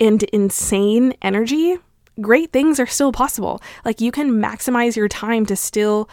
and 0.00 0.22
insane 0.24 1.14
energy, 1.22 1.78
great 2.20 2.52
things 2.52 2.80
are 2.80 2.86
still 2.86 3.12
possible. 3.12 3.62
Like 3.84 4.00
you 4.00 4.12
can 4.12 4.32
maximize 4.32 4.96
your 4.96 5.08
time 5.08 5.46
to 5.46 5.56
still 5.56 6.08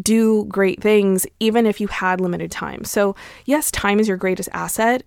do 0.00 0.44
great 0.46 0.82
things 0.82 1.26
even 1.40 1.66
if 1.66 1.80
you 1.80 1.88
had 1.88 2.20
limited 2.20 2.50
time. 2.50 2.84
So, 2.84 3.16
yes, 3.44 3.70
time 3.70 3.98
is 3.98 4.08
your 4.08 4.18
greatest 4.18 4.48
asset 4.52 5.04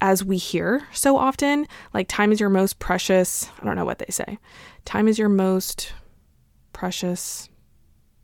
as 0.00 0.24
we 0.24 0.36
hear 0.36 0.86
so 0.92 1.16
often. 1.16 1.66
Like 1.92 2.08
time 2.08 2.32
is 2.32 2.40
your 2.40 2.50
most 2.50 2.78
precious, 2.78 3.50
I 3.60 3.64
don't 3.64 3.76
know 3.76 3.84
what 3.84 3.98
they 3.98 4.10
say. 4.10 4.38
Time 4.84 5.08
is 5.08 5.18
your 5.18 5.28
most 5.28 5.92
precious 6.72 7.48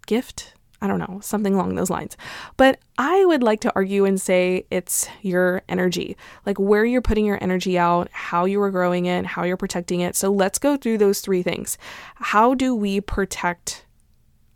gift. 0.07 0.55
I 0.83 0.89
don't 0.89 0.99
know, 0.99 1.21
something 1.23 1.55
along 1.55 1.77
those 1.77 1.91
lines. 1.91 2.17
But 2.57 2.81
I 2.99 3.25
would 3.25 3.43
like 3.43 3.61
to 3.61 3.73
argue 3.77 4.05
and 4.05 4.21
say 4.21 4.67
it's 4.69 5.09
your 5.23 5.63
energy, 5.69 6.17
like 6.45 6.59
where 6.59 6.85
you're 6.85 7.01
putting 7.01 7.25
your 7.25 7.39
energy 7.41 7.79
out, 7.79 8.09
how 8.11 8.47
you 8.47 8.61
are 8.61 8.71
growing 8.71 9.07
it, 9.07 9.25
how 9.25 9.45
you're 9.45 9.57
protecting 9.57 10.01
it. 10.01 10.17
So 10.17 10.33
let's 10.33 10.59
go 10.59 10.77
through 10.77 10.99
those 10.99 11.21
three 11.21 11.45
things. 11.45 11.79
How 12.17 12.55
do 12.55 12.75
we 12.75 13.01
protect 13.01 13.87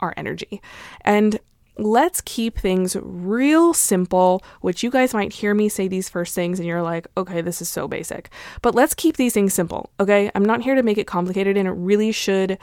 our 0.01 0.13
energy? 0.17 0.61
And 1.03 1.39
let's 1.79 2.21
keep 2.23 2.59
things 2.59 2.97
real 3.01 3.73
simple, 3.73 4.43
which 4.63 4.83
you 4.83 4.91
guys 4.91 5.15
might 5.15 5.33
hear 5.33 5.55
me 5.55 5.69
say 5.69 5.87
these 5.87 6.09
first 6.09 6.35
things 6.35 6.59
and 6.59 6.67
you're 6.67 6.83
like, 6.83 7.07
okay, 7.17 7.41
this 7.41 7.63
is 7.63 7.69
so 7.69 7.87
basic. 7.87 8.31
But 8.63 8.75
let's 8.75 8.95
keep 8.95 9.17
these 9.17 9.35
things 9.35 9.55
simple, 9.55 9.91
okay? 10.01 10.29
I'm 10.35 10.45
not 10.45 10.63
here 10.63 10.75
to 10.75 10.83
make 10.83 10.99
it 10.99 11.07
complicated 11.07 11.57
and 11.57 11.69
it 11.69 11.73
really 11.73 12.11
should 12.11 12.59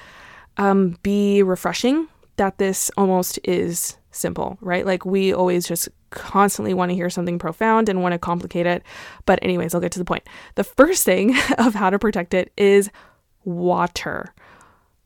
um, 0.57 0.97
be 1.01 1.41
refreshing 1.43 2.09
that 2.37 2.57
this 2.57 2.89
almost 2.97 3.39
is 3.43 3.97
simple, 4.11 4.57
right? 4.61 4.85
Like 4.85 5.05
we 5.05 5.33
always 5.33 5.67
just 5.67 5.89
constantly 6.09 6.73
want 6.73 6.89
to 6.89 6.95
hear 6.95 7.09
something 7.09 7.39
profound 7.39 7.89
and 7.89 8.01
want 8.01 8.13
to 8.13 8.19
complicate 8.19 8.65
it. 8.65 8.83
But, 9.25 9.39
anyways, 9.41 9.73
I'll 9.73 9.81
get 9.81 9.91
to 9.93 9.99
the 9.99 10.05
point. 10.05 10.23
The 10.55 10.63
first 10.63 11.03
thing 11.03 11.35
of 11.57 11.73
how 11.73 11.89
to 11.89 11.99
protect 11.99 12.33
it 12.33 12.51
is 12.57 12.89
water. 13.43 14.33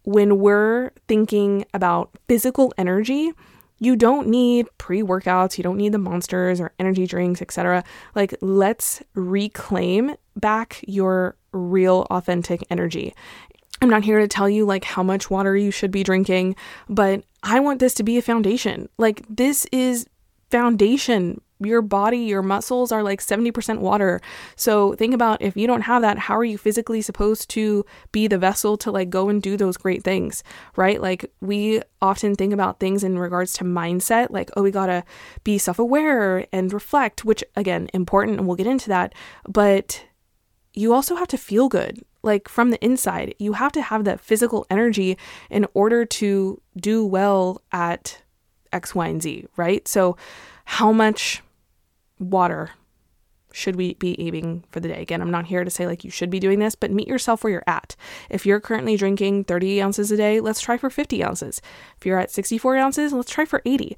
When 0.03 0.39
we're 0.39 0.91
thinking 1.07 1.65
about 1.73 2.11
physical 2.27 2.73
energy, 2.77 3.31
you 3.79 3.95
don't 3.95 4.27
need 4.27 4.67
pre-workouts, 4.77 5.57
you 5.57 5.63
don't 5.63 5.77
need 5.77 5.91
the 5.91 5.99
monsters 5.99 6.59
or 6.59 6.71
energy 6.79 7.05
drinks, 7.05 7.41
etc. 7.41 7.83
Like 8.15 8.33
let's 8.41 9.03
reclaim 9.13 10.15
back 10.35 10.83
your 10.87 11.35
real 11.51 12.07
authentic 12.09 12.65
energy. 12.69 13.13
I'm 13.81 13.89
not 13.89 14.03
here 14.03 14.19
to 14.19 14.27
tell 14.27 14.49
you 14.49 14.65
like 14.65 14.83
how 14.83 15.03
much 15.03 15.29
water 15.29 15.55
you 15.55 15.71
should 15.71 15.91
be 15.91 16.03
drinking, 16.03 16.55
but 16.89 17.23
I 17.43 17.59
want 17.59 17.79
this 17.79 17.93
to 17.95 18.03
be 18.03 18.17
a 18.17 18.21
foundation. 18.21 18.89
Like 18.97 19.23
this 19.29 19.67
is 19.71 20.07
foundation. 20.49 21.41
Your 21.59 21.81
body, 21.81 22.19
your 22.19 22.43
muscles 22.43 22.91
are 22.91 23.01
like 23.01 23.19
70% 23.19 23.79
water. 23.79 24.21
So 24.55 24.93
think 24.93 25.13
about 25.13 25.41
if 25.41 25.57
you 25.57 25.65
don't 25.65 25.81
have 25.81 26.03
that, 26.03 26.19
how 26.19 26.37
are 26.37 26.43
you 26.43 26.57
physically 26.57 27.01
supposed 27.01 27.49
to 27.51 27.83
be 28.11 28.27
the 28.27 28.37
vessel 28.37 28.77
to 28.77 28.91
like 28.91 29.09
go 29.09 29.29
and 29.29 29.41
do 29.41 29.57
those 29.57 29.75
great 29.75 30.03
things, 30.03 30.43
right? 30.75 31.01
Like 31.01 31.31
we 31.41 31.81
often 31.99 32.35
think 32.35 32.53
about 32.53 32.79
things 32.79 33.03
in 33.03 33.17
regards 33.17 33.53
to 33.53 33.63
mindset, 33.63 34.29
like, 34.29 34.51
oh, 34.55 34.61
we 34.61 34.69
gotta 34.69 35.03
be 35.43 35.57
self 35.57 35.79
aware 35.79 36.45
and 36.51 36.71
reflect, 36.71 37.25
which 37.25 37.43
again, 37.55 37.89
important, 37.93 38.37
and 38.37 38.47
we'll 38.47 38.55
get 38.55 38.67
into 38.67 38.89
that. 38.89 39.13
But 39.47 40.05
you 40.73 40.93
also 40.93 41.15
have 41.15 41.27
to 41.29 41.37
feel 41.39 41.69
good 41.69 42.03
like 42.23 42.49
from 42.49 42.71
the 42.71 42.83
inside. 42.83 43.35
You 43.39 43.53
have 43.53 43.71
to 43.73 43.81
have 43.81 44.03
that 44.05 44.19
physical 44.19 44.65
energy 44.69 45.17
in 45.49 45.65
order 45.73 46.05
to 46.05 46.61
do 46.75 47.05
well 47.05 47.61
at 47.71 48.21
X, 48.71 48.93
Y, 48.95 49.07
and 49.07 49.21
Z, 49.21 49.45
right? 49.55 49.87
So, 49.87 50.17
how 50.65 50.91
much 50.91 51.41
water 52.19 52.71
should 53.53 53.75
we 53.75 53.95
be 53.95 54.19
aiming 54.19 54.63
for 54.69 54.79
the 54.79 54.89
day? 54.89 55.01
Again, 55.01 55.21
I'm 55.21 55.31
not 55.31 55.47
here 55.47 55.63
to 55.63 55.69
say 55.69 55.87
like 55.87 56.03
you 56.03 56.11
should 56.11 56.29
be 56.29 56.39
doing 56.39 56.59
this, 56.59 56.75
but 56.75 56.91
meet 56.91 57.07
yourself 57.07 57.43
where 57.43 57.51
you're 57.51 57.63
at. 57.65 57.95
If 58.29 58.45
you're 58.45 58.59
currently 58.59 58.97
drinking 58.97 59.45
30 59.45 59.81
ounces 59.81 60.11
a 60.11 60.17
day, 60.17 60.39
let's 60.39 60.61
try 60.61 60.77
for 60.77 60.89
50 60.89 61.23
ounces. 61.23 61.61
If 61.97 62.05
you're 62.05 62.19
at 62.19 62.31
64 62.31 62.77
ounces, 62.77 63.13
let's 63.13 63.31
try 63.31 63.45
for 63.45 63.61
80. 63.65 63.97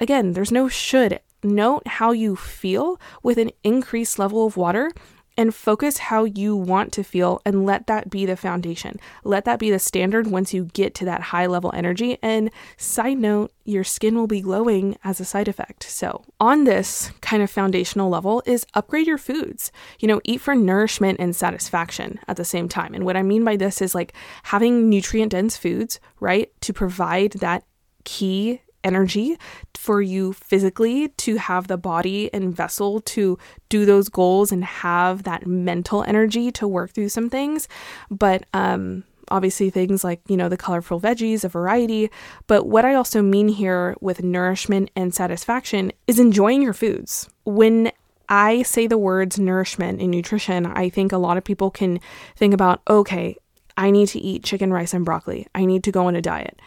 Again, 0.00 0.32
there's 0.32 0.52
no 0.52 0.68
should. 0.68 1.20
Note 1.42 1.86
how 1.86 2.10
you 2.10 2.34
feel 2.34 3.00
with 3.22 3.38
an 3.38 3.52
increased 3.62 4.18
level 4.18 4.46
of 4.46 4.56
water 4.56 4.90
and 5.38 5.54
focus 5.54 5.98
how 5.98 6.24
you 6.24 6.56
want 6.56 6.92
to 6.92 7.04
feel 7.04 7.40
and 7.46 7.64
let 7.64 7.86
that 7.86 8.10
be 8.10 8.26
the 8.26 8.36
foundation. 8.36 8.98
Let 9.22 9.44
that 9.44 9.60
be 9.60 9.70
the 9.70 9.78
standard 9.78 10.26
once 10.26 10.52
you 10.52 10.64
get 10.64 10.96
to 10.96 11.04
that 11.04 11.22
high 11.22 11.46
level 11.46 11.70
energy. 11.72 12.18
And 12.20 12.50
side 12.76 13.18
note, 13.18 13.52
your 13.64 13.84
skin 13.84 14.16
will 14.16 14.26
be 14.26 14.40
glowing 14.40 14.96
as 15.04 15.20
a 15.20 15.24
side 15.24 15.46
effect. 15.46 15.84
So, 15.84 16.24
on 16.40 16.64
this 16.64 17.12
kind 17.20 17.42
of 17.42 17.50
foundational 17.50 18.10
level, 18.10 18.42
is 18.46 18.66
upgrade 18.74 19.06
your 19.06 19.18
foods. 19.18 19.70
You 20.00 20.08
know, 20.08 20.20
eat 20.24 20.40
for 20.40 20.56
nourishment 20.56 21.20
and 21.20 21.36
satisfaction 21.36 22.18
at 22.26 22.36
the 22.36 22.44
same 22.44 22.68
time. 22.68 22.92
And 22.92 23.04
what 23.04 23.16
I 23.16 23.22
mean 23.22 23.44
by 23.44 23.56
this 23.56 23.80
is 23.80 23.94
like 23.94 24.14
having 24.44 24.90
nutrient 24.90 25.30
dense 25.30 25.56
foods, 25.56 26.00
right, 26.18 26.50
to 26.62 26.72
provide 26.72 27.32
that 27.34 27.64
key 28.04 28.62
energy 28.84 29.36
for 29.74 30.00
you 30.00 30.32
physically 30.32 31.08
to 31.08 31.36
have 31.36 31.66
the 31.68 31.76
body 31.76 32.32
and 32.32 32.54
vessel 32.54 33.00
to 33.00 33.38
do 33.68 33.84
those 33.84 34.08
goals 34.08 34.52
and 34.52 34.64
have 34.64 35.24
that 35.24 35.46
mental 35.46 36.02
energy 36.04 36.50
to 36.52 36.66
work 36.66 36.92
through 36.92 37.08
some 37.08 37.30
things. 37.30 37.68
But 38.10 38.44
um 38.54 39.04
obviously 39.30 39.70
things 39.70 40.04
like, 40.04 40.20
you 40.28 40.36
know, 40.36 40.48
the 40.48 40.56
colorful 40.56 41.00
veggies, 41.00 41.44
a 41.44 41.48
variety. 41.48 42.10
But 42.46 42.66
what 42.66 42.84
I 42.84 42.94
also 42.94 43.22
mean 43.22 43.48
here 43.48 43.96
with 44.00 44.22
nourishment 44.22 44.90
and 44.96 45.14
satisfaction 45.14 45.92
is 46.06 46.18
enjoying 46.18 46.62
your 46.62 46.72
foods. 46.72 47.28
When 47.44 47.92
I 48.28 48.62
say 48.62 48.86
the 48.86 48.98
words 48.98 49.38
nourishment 49.38 50.00
and 50.00 50.10
nutrition, 50.10 50.66
I 50.66 50.88
think 50.88 51.12
a 51.12 51.18
lot 51.18 51.36
of 51.36 51.44
people 51.44 51.70
can 51.70 52.00
think 52.36 52.54
about, 52.54 52.82
okay, 52.88 53.36
I 53.76 53.90
need 53.90 54.08
to 54.08 54.18
eat 54.18 54.44
chicken, 54.44 54.72
rice, 54.72 54.92
and 54.92 55.04
broccoli. 55.04 55.46
I 55.54 55.64
need 55.64 55.84
to 55.84 55.92
go 55.92 56.06
on 56.06 56.16
a 56.16 56.22
diet 56.22 56.60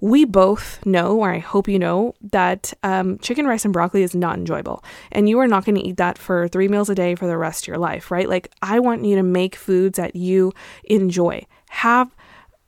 we 0.00 0.24
both 0.24 0.84
know, 0.86 1.18
or 1.18 1.32
I 1.32 1.38
hope 1.38 1.68
you 1.68 1.78
know, 1.78 2.14
that 2.30 2.72
um, 2.82 3.18
chicken, 3.18 3.46
rice, 3.46 3.64
and 3.64 3.72
broccoli 3.72 4.02
is 4.02 4.14
not 4.14 4.36
enjoyable. 4.36 4.84
And 5.10 5.28
you 5.28 5.38
are 5.40 5.48
not 5.48 5.64
going 5.64 5.74
to 5.74 5.86
eat 5.86 5.96
that 5.96 6.18
for 6.18 6.46
three 6.48 6.68
meals 6.68 6.88
a 6.88 6.94
day 6.94 7.14
for 7.14 7.26
the 7.26 7.36
rest 7.36 7.64
of 7.64 7.68
your 7.68 7.78
life, 7.78 8.10
right? 8.10 8.28
Like, 8.28 8.50
I 8.62 8.78
want 8.78 9.04
you 9.04 9.16
to 9.16 9.22
make 9.22 9.56
foods 9.56 9.96
that 9.96 10.14
you 10.14 10.52
enjoy. 10.84 11.46
Have 11.70 12.14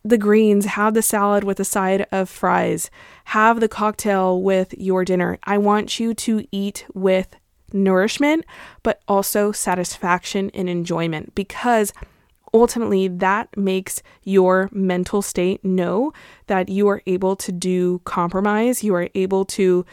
the 0.05 0.19
greens, 0.19 0.65
have 0.65 0.95
the 0.95 1.03
salad 1.03 1.45
with 1.45 1.61
a 1.61 1.65
side 1.65 2.07
of 2.11 2.29
fries, 2.29 2.91
have 3.27 3.61
the 3.61 3.69
cocktail 3.69 4.41
with 4.41 4.75
your 4.77 5.05
dinner. 5.05 5.39
I 5.45 5.59
want 5.59 6.01
you 6.01 6.15
to 6.15 6.45
eat 6.51 6.87
with 6.95 7.37
nourishment, 7.73 8.45
but 8.83 9.03
also 9.07 9.53
satisfaction 9.53 10.51
and 10.55 10.69
enjoyment 10.69 11.35
because 11.35 11.93
ultimately 12.53 13.09
that 13.09 13.55
makes 13.57 14.03
your 14.25 14.69
mental 14.73 15.23
state 15.23 15.65
know 15.65 16.13
that 16.47 16.69
you 16.69 16.89
are 16.89 17.03
able 17.07 17.37
to 17.37 17.53
do 17.53 18.01
compromise, 18.05 18.83
you 18.83 18.95
are 18.95 19.09
able 19.15 19.45
to 19.45 19.85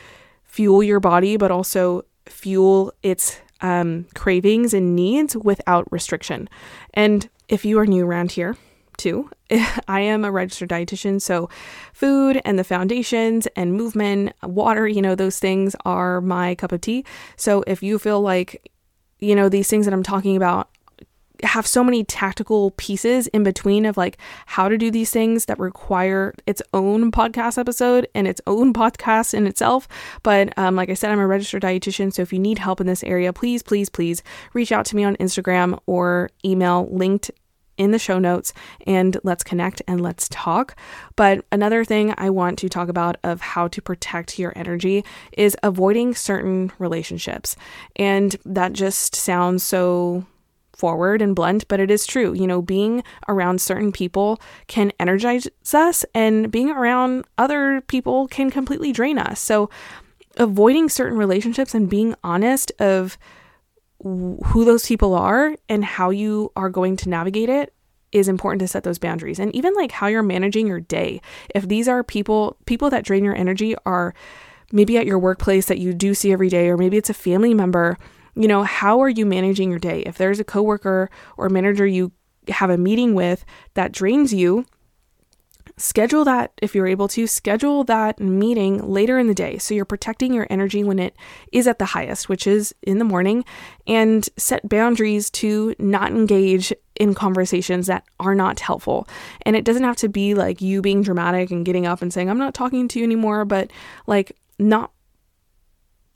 fuel 0.44 0.84
your 0.84 1.00
body, 1.00 1.38
but 1.38 1.52
also 1.52 2.04
fuel 2.26 2.94
its 3.04 3.40
um, 3.62 4.06
cravings 4.16 4.74
and 4.74 4.96
needs 4.96 5.36
without 5.36 5.92
restriction. 5.92 6.50
And 6.94 7.30
if 7.48 7.66
you 7.66 7.80
are 7.80 7.86
new 7.86 8.06
around 8.06 8.32
here, 8.32 8.56
too. 8.98 9.30
I 9.88 10.02
am 10.02 10.26
a 10.26 10.32
registered 10.32 10.70
dietitian, 10.70 11.22
so 11.22 11.50
food 11.94 12.42
and 12.44 12.60
the 12.60 12.64
foundations 12.64 13.48
and 13.56 13.74
movement, 13.74 14.34
water, 14.44 14.88
you 14.88 15.02
know, 15.02 15.16
those 15.16 15.40
things 15.40 15.76
are 15.86 16.20
my 16.20 16.56
cup 16.56 16.72
of 16.72 16.82
tea. 16.82 17.06
So 17.38 17.64
if 17.68 17.82
you 17.82 17.98
feel 18.00 18.22
like, 18.22 18.72
you 19.20 19.36
know, 19.36 19.50
these 19.50 19.70
things 19.70 19.86
that 19.86 19.94
I'm 19.94 20.04
talking 20.04 20.36
about 20.36 20.70
have 21.44 21.68
so 21.68 21.84
many 21.84 22.04
tactical 22.04 22.72
pieces 22.72 23.28
in 23.28 23.44
between 23.44 23.86
of 23.86 23.98
like 23.98 24.18
how 24.46 24.70
to 24.70 24.78
do 24.78 24.92
these 24.92 25.12
things 25.12 25.46
that 25.46 25.60
require 25.60 26.34
its 26.46 26.62
own 26.74 27.12
podcast 27.12 27.58
episode 27.58 28.08
and 28.16 28.28
its 28.28 28.42
own 28.48 28.74
podcast 28.74 29.34
in 29.34 29.48
itself. 29.48 29.88
But 30.24 30.58
um, 30.58 30.76
like 30.76 30.90
I 30.90 30.94
said, 30.94 31.12
I'm 31.12 31.20
a 31.20 31.28
registered 31.28 31.64
dietitian. 31.64 32.14
So 32.14 32.22
if 32.22 32.34
you 32.34 32.40
need 32.40 32.60
help 32.60 32.82
in 32.82 32.88
this 32.88 33.04
area, 33.04 33.34
please, 33.34 33.64
please, 33.64 33.90
please 33.90 34.24
reach 34.54 34.72
out 34.72 34.86
to 34.88 34.96
me 34.96 35.04
on 35.04 35.16
Instagram 35.18 35.80
or 35.86 36.30
email 36.46 36.88
linked 36.92 37.32
in 37.78 37.92
the 37.92 38.00
show 38.00 38.20
notes 38.20 38.54
and 38.86 39.18
let's 39.24 39.44
connect 39.44 39.82
and 39.88 40.02
let's 40.02 40.28
talk. 40.30 40.76
But 41.16 41.46
another 41.52 41.86
thing 41.86 42.14
I 42.18 42.30
want 42.30 42.60
to 42.60 42.70
talk 42.70 42.90
about 42.90 43.18
of 43.24 43.40
how 43.40 43.68
to 43.70 43.82
protect 43.82 44.40
your 44.40 44.52
energy 44.56 45.06
is 45.32 45.56
avoiding 45.64 46.16
certain 46.16 46.72
relationships. 46.80 47.56
And 47.96 48.36
that 48.46 48.74
just 48.74 49.16
sounds 49.16 49.64
so 49.64 50.26
forward 50.78 51.22
and 51.22 51.36
blunt, 51.36 51.68
but 51.68 51.80
it 51.80 51.92
is 51.92 52.06
true. 52.06 52.34
You 52.34 52.48
know, 52.48 52.62
being 52.62 53.04
around 53.28 53.62
certain 53.62 53.92
people 53.92 54.40
can 54.68 54.92
energize 55.00 55.48
us, 55.74 56.06
and 56.14 56.52
being 56.52 56.70
around 56.70 57.26
other 57.38 57.82
people 57.82 58.28
can 58.28 58.50
completely 58.50 58.92
drain 58.92 59.18
us. 59.18 59.40
So, 59.40 59.70
avoiding 60.38 60.90
certain 60.90 61.18
relationships 61.18 61.74
and 61.74 61.90
being 61.90 62.16
honest 62.24 62.72
of 62.80 63.18
who 64.04 64.64
those 64.64 64.86
people 64.86 65.16
are 65.16 65.56
and 65.68 65.84
how 65.84 66.12
you 66.12 66.52
are 66.56 66.70
going 66.70 66.96
to 66.98 67.10
navigate 67.10 67.50
it 67.50 67.74
is 68.12 68.28
important 68.28 68.60
to 68.60 68.68
set 68.68 68.84
those 68.84 69.00
boundaries 69.00 69.40
and 69.40 69.54
even 69.56 69.74
like 69.74 69.92
how 69.92 70.08
you're 70.08 70.24
managing 70.24 70.68
your 70.68 70.80
day 70.80 71.20
if 71.54 71.68
these 71.68 71.88
are 71.88 72.04
people 72.04 72.58
people 72.66 72.90
that 72.90 73.04
drain 73.04 73.24
your 73.24 73.36
energy 73.36 73.76
are 73.86 74.14
maybe 74.72 74.98
at 74.98 75.06
your 75.06 75.20
workplace 75.20 75.66
that 75.66 75.80
you 75.80 75.94
do 75.94 76.14
see 76.14 76.32
every 76.32 76.48
day 76.48 76.70
or 76.70 76.78
maybe 76.78 76.96
it's 76.96 77.10
a 77.10 77.14
family 77.14 77.54
member 77.54 77.98
you 78.38 78.48
know, 78.48 78.64
how 78.64 79.02
are 79.02 79.10
you 79.10 79.26
managing 79.26 79.70
your 79.70 79.80
day? 79.80 80.02
If 80.02 80.18
there's 80.18 80.40
a 80.40 80.44
coworker 80.44 81.10
or 81.38 81.50
manager 81.50 81.86
you 81.86 82.12
have 82.50 82.70
a 82.70 82.78
meeting 82.78 83.14
with 83.14 83.44
that 83.74 83.92
drains 83.92 84.34
you, 84.34 84.66
schedule 85.76 86.26
that 86.26 86.52
if 86.62 86.74
you're 86.74 86.88
able 86.88 87.08
to 87.08 87.28
schedule 87.28 87.84
that 87.84 88.20
meeting 88.20 88.80
later 88.90 89.20
in 89.20 89.28
the 89.28 89.34
day 89.34 89.60
so 89.60 89.76
you're 89.76 89.86
protecting 89.86 90.34
your 90.34 90.48
energy 90.50 90.84
when 90.84 90.98
it 90.98 91.16
is 91.52 91.68
at 91.68 91.78
the 91.78 91.86
highest 91.86 92.28
which 92.28 92.48
is 92.48 92.74
in 92.82 92.98
the 92.98 93.06
morning 93.06 93.46
and 93.86 94.28
set 94.38 94.68
boundaries 94.68 95.30
to 95.30 95.76
not 95.78 96.12
engage 96.12 96.74
in 96.96 97.14
conversations 97.14 97.86
that 97.86 98.04
are 98.20 98.34
not 98.34 98.60
helpful 98.60 99.08
and 99.44 99.56
it 99.56 99.64
doesn't 99.64 99.84
have 99.84 99.96
to 99.96 100.10
be 100.10 100.34
like 100.34 100.62
you 100.62 100.82
being 100.82 101.04
dramatic 101.04 101.52
and 101.52 101.66
getting 101.66 101.86
up 101.86 102.02
and 102.02 102.12
saying 102.12 102.28
i'm 102.28 102.40
not 102.40 102.56
talking 102.56 102.88
to 102.88 102.98
you 102.98 103.06
anymore 103.06 103.46
but 103.46 103.70
like 104.08 104.36
not 104.58 104.92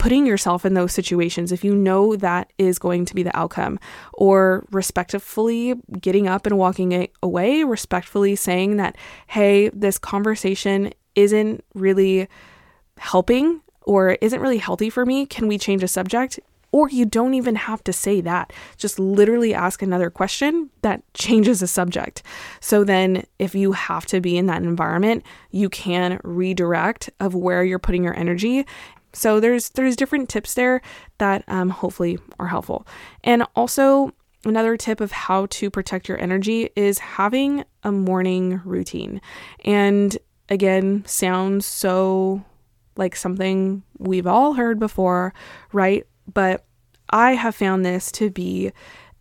putting 0.02 0.26
yourself 0.26 0.66
in 0.66 0.74
those 0.74 0.92
situations 0.92 1.52
if 1.52 1.64
you 1.64 1.76
know 1.76 2.16
that 2.16 2.52
is 2.58 2.80
going 2.80 3.06
to 3.06 3.14
be 3.14 3.22
the 3.22 3.38
outcome, 3.38 3.78
or 4.14 4.66
respectfully 4.72 5.76
getting 6.00 6.28
up 6.28 6.48
and 6.48 6.58
walking 6.58 7.08
away, 7.22 7.64
respectfully 7.64 8.36
saying 8.36 8.78
that, 8.78 8.98
hey, 9.28 9.70
this 9.70 10.00
conversation 10.00 10.92
isn't 11.14 11.64
really 11.76 12.28
helping 12.98 13.62
or 13.84 14.18
isn't 14.22 14.42
really 14.42 14.58
healthy 14.58 14.90
for 14.90 15.06
me. 15.06 15.28
Can 15.28 15.48
we 15.48 15.60
change 15.60 15.84
a 15.84 15.88
subject? 15.88 16.40
Or 16.72 16.90
you 16.90 17.06
don't 17.06 17.36
even 17.36 17.56
have 17.56 17.84
to 17.84 17.94
say 17.94 18.22
that. 18.22 18.52
Just 18.78 18.98
literally 18.98 19.54
ask 19.54 19.84
another 19.84 20.10
question 20.10 20.72
that 20.82 21.04
changes 21.14 21.60
the 21.60 21.68
subject. 21.68 22.24
So 22.60 22.84
then, 22.84 23.26
if 23.38 23.54
you 23.54 23.74
have 23.74 24.08
to 24.08 24.20
be 24.20 24.36
in 24.36 24.48
that 24.48 24.64
environment, 24.64 25.24
you 25.52 25.70
can 25.70 26.20
redirect 26.24 27.12
of 27.20 27.36
where 27.36 27.64
you're 27.64 27.78
putting 27.78 28.04
your 28.04 28.18
energy 28.18 28.66
so 29.14 29.40
there's 29.40 29.70
there's 29.70 29.96
different 29.96 30.30
tips 30.30 30.54
there 30.54 30.82
that 31.18 31.44
um, 31.48 31.70
hopefully 31.70 32.18
are 32.40 32.48
helpful. 32.48 32.88
And 33.24 33.44
also 33.56 34.14
another 34.46 34.78
tip 34.78 35.02
of 35.02 35.12
how 35.12 35.46
to 35.48 35.70
protect 35.70 36.08
your 36.08 36.20
energy 36.20 36.70
is 36.76 37.00
having 37.00 37.64
a 37.84 37.92
morning 37.92 38.62
routine. 38.66 39.22
And 39.64 40.18
again, 40.50 41.04
sounds 41.06 41.66
so 41.66 42.44
like 42.96 43.16
something 43.16 43.84
we've 43.98 44.28
all 44.28 44.54
heard 44.54 44.80
before, 44.80 45.34
right? 45.72 46.06
But 46.32 46.66
I 47.10 47.34
have 47.34 47.56
found 47.56 47.86
this 47.86 48.12
to 48.14 48.30
be 48.30 48.72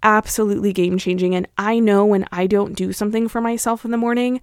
absolutely 0.02 0.72
game 0.72 0.98
changing. 0.98 1.34
And 1.34 1.46
I 1.58 1.78
know 1.78 2.04
when 2.06 2.26
I 2.32 2.46
don't 2.46 2.74
do 2.74 2.92
something 2.92 3.28
for 3.28 3.40
myself 3.40 3.84
in 3.84 3.90
the 3.90 3.96
morning, 3.96 4.40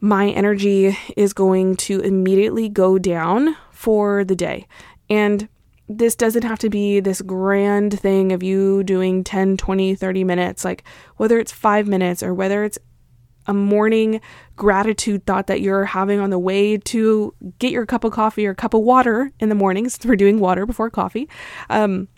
my 0.00 0.30
energy 0.30 0.96
is 1.16 1.32
going 1.32 1.76
to 1.76 2.00
immediately 2.00 2.68
go 2.68 2.98
down 2.98 3.56
for 3.84 4.24
the 4.24 4.34
day. 4.34 4.66
And 5.10 5.46
this 5.90 6.16
doesn't 6.16 6.44
have 6.44 6.58
to 6.60 6.70
be 6.70 7.00
this 7.00 7.20
grand 7.20 8.00
thing 8.00 8.32
of 8.32 8.42
you 8.42 8.82
doing 8.82 9.22
10, 9.22 9.58
20, 9.58 9.94
30 9.94 10.24
minutes, 10.24 10.64
like 10.64 10.84
whether 11.18 11.38
it's 11.38 11.52
five 11.52 11.86
minutes 11.86 12.22
or 12.22 12.32
whether 12.32 12.64
it's 12.64 12.78
a 13.46 13.52
morning 13.52 14.22
gratitude 14.56 15.26
thought 15.26 15.48
that 15.48 15.60
you're 15.60 15.84
having 15.84 16.18
on 16.18 16.30
the 16.30 16.38
way 16.38 16.78
to 16.78 17.34
get 17.58 17.72
your 17.72 17.84
cup 17.84 18.04
of 18.04 18.12
coffee 18.12 18.46
or 18.46 18.54
cup 18.54 18.72
of 18.72 18.80
water 18.80 19.30
in 19.38 19.50
the 19.50 19.54
mornings. 19.54 19.98
We're 20.04 20.16
doing 20.16 20.40
water 20.40 20.64
before 20.64 20.88
coffee. 20.88 21.28
Um, 21.68 22.08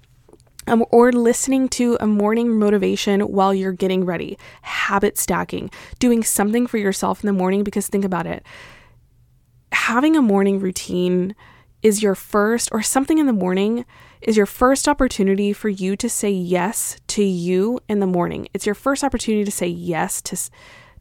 um, 0.68 0.84
or 0.90 1.12
listening 1.12 1.68
to 1.70 1.96
a 2.00 2.06
morning 2.06 2.56
motivation 2.60 3.20
while 3.22 3.52
you're 3.52 3.72
getting 3.72 4.04
ready, 4.04 4.38
habit 4.62 5.18
stacking, 5.18 5.68
doing 5.98 6.22
something 6.22 6.68
for 6.68 6.78
yourself 6.78 7.24
in 7.24 7.26
the 7.26 7.32
morning. 7.32 7.64
Because 7.64 7.88
think 7.88 8.04
about 8.04 8.26
it 8.26 8.44
having 9.72 10.16
a 10.16 10.22
morning 10.22 10.58
routine 10.58 11.34
is 11.82 12.02
your 12.02 12.14
first, 12.14 12.68
or 12.72 12.82
something 12.82 13.18
in 13.18 13.26
the 13.26 13.32
morning 13.32 13.84
is 14.20 14.36
your 14.36 14.46
first 14.46 14.88
opportunity 14.88 15.52
for 15.52 15.68
you 15.68 15.96
to 15.96 16.08
say 16.08 16.30
yes 16.30 16.96
to 17.08 17.22
you 17.22 17.78
in 17.88 18.00
the 18.00 18.06
morning. 18.06 18.48
It's 18.54 18.66
your 18.66 18.74
first 18.74 19.04
opportunity 19.04 19.44
to 19.44 19.50
say 19.50 19.66
yes 19.66 20.20
to 20.22 20.36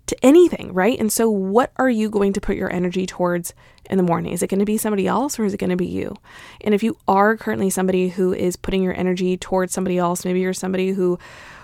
to 0.07 0.15
anything, 0.23 0.71
right? 0.73 0.99
And 0.99 1.11
so 1.11 1.29
what 1.29 1.71
are 1.77 1.89
you 1.89 2.09
going 2.09 2.33
to 2.33 2.41
put 2.41 2.55
your 2.55 2.71
energy 2.71 3.05
towards 3.05 3.53
in 3.89 3.97
the 3.97 4.03
morning? 4.03 4.33
Is 4.33 4.43
it 4.43 4.49
going 4.51 4.59
to 4.59 4.65
be 4.65 4.77
somebody 4.77 5.07
else 5.07 5.39
or 5.39 5.45
is 5.45 5.53
it 5.53 5.57
going 5.57 5.71
to 5.71 5.75
be 5.75 5.87
you? 5.87 6.15
And 6.61 6.75
if 6.75 6.83
you 6.83 6.97
are 7.07 7.35
currently 7.35 7.69
somebody 7.69 8.09
who 8.09 8.33
is 8.33 8.55
putting 8.55 8.83
your 8.83 8.93
energy 8.93 9.35
towards 9.37 9.73
somebody 9.73 9.97
else, 9.97 10.23
maybe 10.23 10.41
you're 10.41 10.53
somebody 10.53 10.91
who 10.91 11.17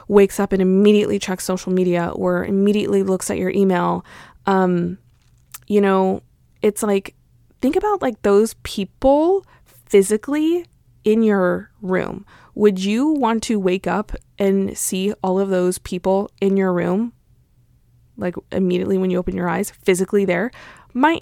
wakes 0.08 0.39
up 0.39 0.52
and 0.54 0.62
immediately 0.62 1.19
checks 1.19 1.43
social 1.43 1.71
media 1.71 2.12
or 2.15 2.43
immediately 2.43 3.04
looks 3.04 3.30
at 3.30 3.38
your 3.38 3.52
email, 3.52 4.04
um, 4.45 4.97
you 5.67 5.80
know, 5.80 6.24
it's 6.62 6.84
like 6.84 7.15
think 7.62 7.76
about 7.76 8.02
like 8.02 8.21
those 8.21 8.56
people 8.63 9.45
physically 9.65 10.65
in 11.04 11.24
your 11.24 11.71
room. 11.82 12.26
Would 12.56 12.84
you 12.84 13.10
want 13.10 13.43
to 13.43 13.60
wake 13.60 13.88
up 13.88 14.12
and 14.38 14.78
see 14.78 15.13
all 15.24 15.39
of 15.39 15.50
those 15.50 15.78
people 15.78 16.30
in 16.41 16.58
your 16.58 16.74
room? 16.74 17.13
Like 18.17 18.36
immediately 18.52 18.97
when 18.97 19.10
you 19.10 19.17
open 19.17 19.36
your 19.36 19.50
eyes, 19.50 19.71
physically 19.71 20.26
there? 20.26 20.52
My 20.93 21.19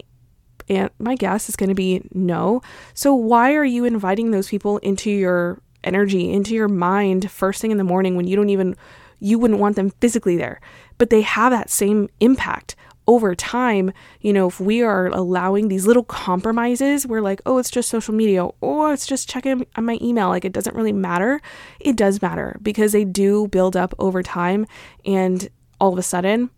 and 0.67 0.89
my 0.99 1.15
guess 1.15 1.49
is 1.49 1.55
going 1.55 1.69
to 1.69 1.75
be 1.75 2.07
no. 2.13 2.61
So 2.93 3.13
why 3.13 3.55
are 3.55 3.65
you 3.65 3.85
inviting 3.85 4.31
those 4.31 4.49
people 4.49 4.77
into 4.79 5.09
your 5.09 5.61
energy, 5.83 6.31
into 6.31 6.53
your 6.53 6.67
mind 6.67 7.31
first 7.31 7.61
thing 7.61 7.71
in 7.71 7.77
the 7.77 7.83
morning 7.83 8.15
when 8.15 8.27
you 8.27 8.35
don't 8.35 8.49
even 8.49 8.75
you 9.19 9.37
wouldn't 9.37 9.59
want 9.59 9.75
them 9.75 9.89
physically 9.99 10.37
there, 10.37 10.61
but 10.97 11.09
they 11.09 11.21
have 11.21 11.51
that 11.51 11.69
same 11.69 12.07
impact 12.19 12.75
over 13.09 13.33
time, 13.33 13.91
you 14.21 14.31
know, 14.31 14.47
if 14.47 14.59
we 14.59 14.83
are 14.83 15.07
allowing 15.07 15.67
these 15.67 15.87
little 15.87 16.03
compromises, 16.03 17.07
we're 17.07 17.21
like, 17.21 17.41
oh, 17.47 17.57
it's 17.57 17.71
just 17.71 17.89
social 17.89 18.13
media, 18.13 18.45
or 18.61 18.93
it's 18.93 19.07
just 19.07 19.27
checking 19.27 19.65
on 19.75 19.83
my 19.83 19.97
email, 19.99 20.29
like 20.29 20.45
it 20.45 20.53
doesn't 20.53 20.75
really 20.75 20.93
matter. 20.93 21.41
It 21.79 21.95
does 21.95 22.21
matter 22.21 22.55
because 22.61 22.91
they 22.91 23.05
do 23.05 23.47
build 23.47 23.75
up 23.75 23.95
over 23.97 24.21
time. 24.21 24.67
And 25.05 25.49
all 25.81 25.91
of 25.91 25.97
a 25.97 26.03
sudden, 26.03 26.51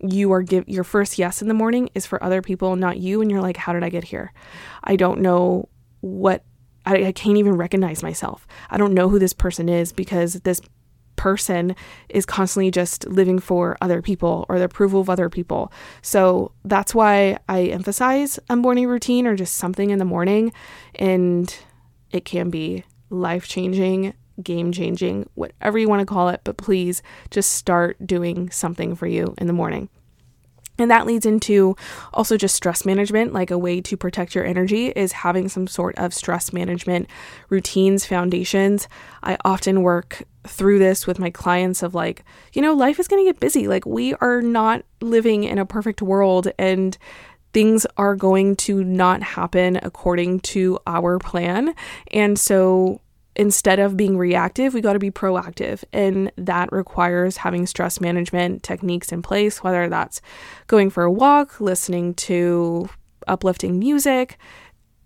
you 0.00 0.30
are 0.30 0.42
give 0.42 0.68
your 0.68 0.84
first 0.84 1.18
yes 1.18 1.40
in 1.40 1.48
the 1.48 1.54
morning 1.54 1.88
is 1.94 2.04
for 2.04 2.22
other 2.22 2.42
people, 2.42 2.76
not 2.76 2.98
you. 2.98 3.22
And 3.22 3.30
you're 3.30 3.40
like, 3.40 3.56
how 3.56 3.72
did 3.72 3.82
I 3.82 3.88
get 3.88 4.04
here? 4.04 4.34
I 4.84 4.96
don't 4.96 5.22
know 5.22 5.70
what 6.00 6.44
I, 6.84 7.06
I 7.06 7.12
can't 7.12 7.38
even 7.38 7.56
recognize 7.56 8.02
myself. 8.02 8.46
I 8.68 8.76
don't 8.76 8.92
know 8.92 9.08
who 9.08 9.18
this 9.18 9.32
person 9.32 9.70
is 9.70 9.94
because 9.94 10.34
this 10.34 10.60
person 11.18 11.76
is 12.08 12.24
constantly 12.24 12.70
just 12.70 13.06
living 13.06 13.38
for 13.38 13.76
other 13.82 14.00
people 14.00 14.46
or 14.48 14.58
the 14.58 14.64
approval 14.64 15.02
of 15.02 15.10
other 15.10 15.28
people. 15.28 15.70
So 16.00 16.52
that's 16.64 16.94
why 16.94 17.38
I 17.48 17.64
emphasize 17.64 18.38
a 18.48 18.56
morning 18.56 18.86
routine 18.86 19.26
or 19.26 19.36
just 19.36 19.54
something 19.54 19.90
in 19.90 19.98
the 19.98 20.06
morning. 20.06 20.52
And 20.94 21.54
it 22.10 22.24
can 22.24 22.48
be 22.48 22.84
life 23.10 23.46
changing, 23.46 24.14
game 24.42 24.72
changing, 24.72 25.28
whatever 25.34 25.78
you 25.78 25.88
want 25.88 26.00
to 26.00 26.06
call 26.06 26.30
it. 26.30 26.40
But 26.44 26.56
please 26.56 27.02
just 27.30 27.52
start 27.52 27.98
doing 28.06 28.48
something 28.50 28.94
for 28.94 29.06
you 29.06 29.34
in 29.36 29.46
the 29.46 29.52
morning. 29.52 29.90
And 30.78 30.90
that 30.90 31.06
leads 31.06 31.26
into 31.26 31.76
also 32.12 32.36
just 32.36 32.54
stress 32.54 32.84
management, 32.84 33.32
like 33.32 33.50
a 33.50 33.58
way 33.58 33.80
to 33.80 33.96
protect 33.96 34.34
your 34.34 34.44
energy 34.44 34.86
is 34.88 35.12
having 35.12 35.48
some 35.48 35.66
sort 35.66 35.98
of 35.98 36.14
stress 36.14 36.52
management 36.52 37.08
routines, 37.48 38.06
foundations. 38.06 38.88
I 39.22 39.36
often 39.44 39.82
work 39.82 40.22
through 40.46 40.78
this 40.78 41.06
with 41.06 41.18
my 41.18 41.30
clients 41.30 41.82
of 41.82 41.94
like, 41.94 42.24
you 42.52 42.62
know, 42.62 42.74
life 42.74 42.98
is 43.00 43.08
going 43.08 43.24
to 43.24 43.28
get 43.28 43.40
busy. 43.40 43.66
Like, 43.68 43.84
we 43.86 44.14
are 44.14 44.40
not 44.40 44.84
living 45.00 45.44
in 45.44 45.58
a 45.58 45.66
perfect 45.66 46.00
world 46.00 46.48
and 46.58 46.96
things 47.52 47.86
are 47.96 48.14
going 48.14 48.54
to 48.54 48.84
not 48.84 49.22
happen 49.22 49.78
according 49.82 50.40
to 50.40 50.78
our 50.86 51.18
plan. 51.18 51.74
And 52.12 52.38
so 52.38 53.00
instead 53.38 53.78
of 53.78 53.96
being 53.96 54.18
reactive, 54.18 54.74
we 54.74 54.80
got 54.80 54.94
to 54.94 54.98
be 54.98 55.12
proactive. 55.12 55.84
And 55.92 56.30
that 56.36 56.70
requires 56.72 57.38
having 57.38 57.66
stress 57.66 58.00
management 58.00 58.64
techniques 58.64 59.12
in 59.12 59.22
place, 59.22 59.62
whether 59.62 59.88
that's 59.88 60.20
going 60.66 60.90
for 60.90 61.04
a 61.04 61.12
walk, 61.12 61.60
listening 61.60 62.14
to 62.14 62.90
uplifting 63.28 63.78
music, 63.78 64.38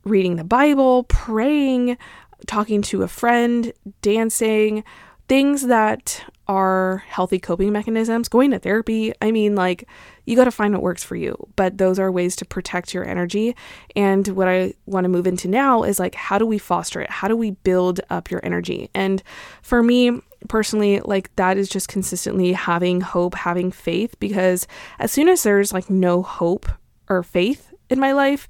reading 0.05 0.37
the 0.37 0.45
Bible, 0.45 1.05
praying, 1.05 1.99
talking 2.47 2.83
to 2.83 3.03
a 3.03 3.09
friend, 3.09 3.73
dancing, 4.01 4.83
things 5.29 5.67
that 5.67 6.25
are 6.49 7.05
healthy 7.07 7.39
coping 7.39 7.73
mechanisms, 7.73 8.29
going 8.29 8.51
to 8.51 8.59
therapy. 8.59 9.13
I 9.23 9.31
mean, 9.31 9.55
like, 9.55 9.89
you 10.25 10.37
got 10.37 10.45
to 10.45 10.51
find 10.51 10.75
what 10.75 10.83
works 10.83 11.05
for 11.05 11.17
you, 11.17 11.37
but 11.57 11.79
those 11.79 11.99
are 11.99 12.11
ways 12.11 12.37
to 12.37 12.45
protect 12.45 12.93
your 12.93 13.07
energy. 13.07 13.55
And 13.95 14.27
what 14.29 14.49
I 14.49 14.75
want 14.87 15.05
to 15.05 15.09
move 15.09 15.27
into 15.27 15.49
now 15.49 15.83
is 15.83 15.99
like, 15.99 16.15
how 16.15 16.39
do 16.39 16.47
we 16.47 16.59
foster 16.59 17.01
it? 17.01 17.11
How 17.11 17.29
do 17.29 17.37
we 17.37 17.53
build 17.53 18.01
up 18.11 18.31
your 18.31 18.41
energy? 18.45 18.91
And 18.95 19.23
for 19.63 19.83
me, 19.83 20.21
personally, 20.49 21.01
like, 21.01 21.35
that 21.37 21.57
is 21.57 21.69
just 21.69 21.89
consistently 21.89 22.53
having 22.53 23.01
hope, 23.01 23.35
having 23.35 23.71
faith, 23.71 24.19
because 24.19 24.67
as 24.99 25.13
soon 25.13 25.29
as 25.29 25.45
there's 25.45 25.73
like 25.73 25.89
no 25.89 26.23
hope 26.23 26.69
or 27.09 27.23
faith 27.23 27.73
in 27.89 28.01
my 28.01 28.13
life, 28.13 28.49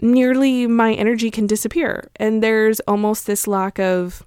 nearly 0.00 0.66
my 0.66 0.92
energy 0.92 1.30
can 1.30 1.46
disappear. 1.46 2.10
And 2.16 2.42
there's 2.42 2.80
almost 2.80 3.26
this 3.26 3.46
lack 3.46 3.78
of 3.78 4.22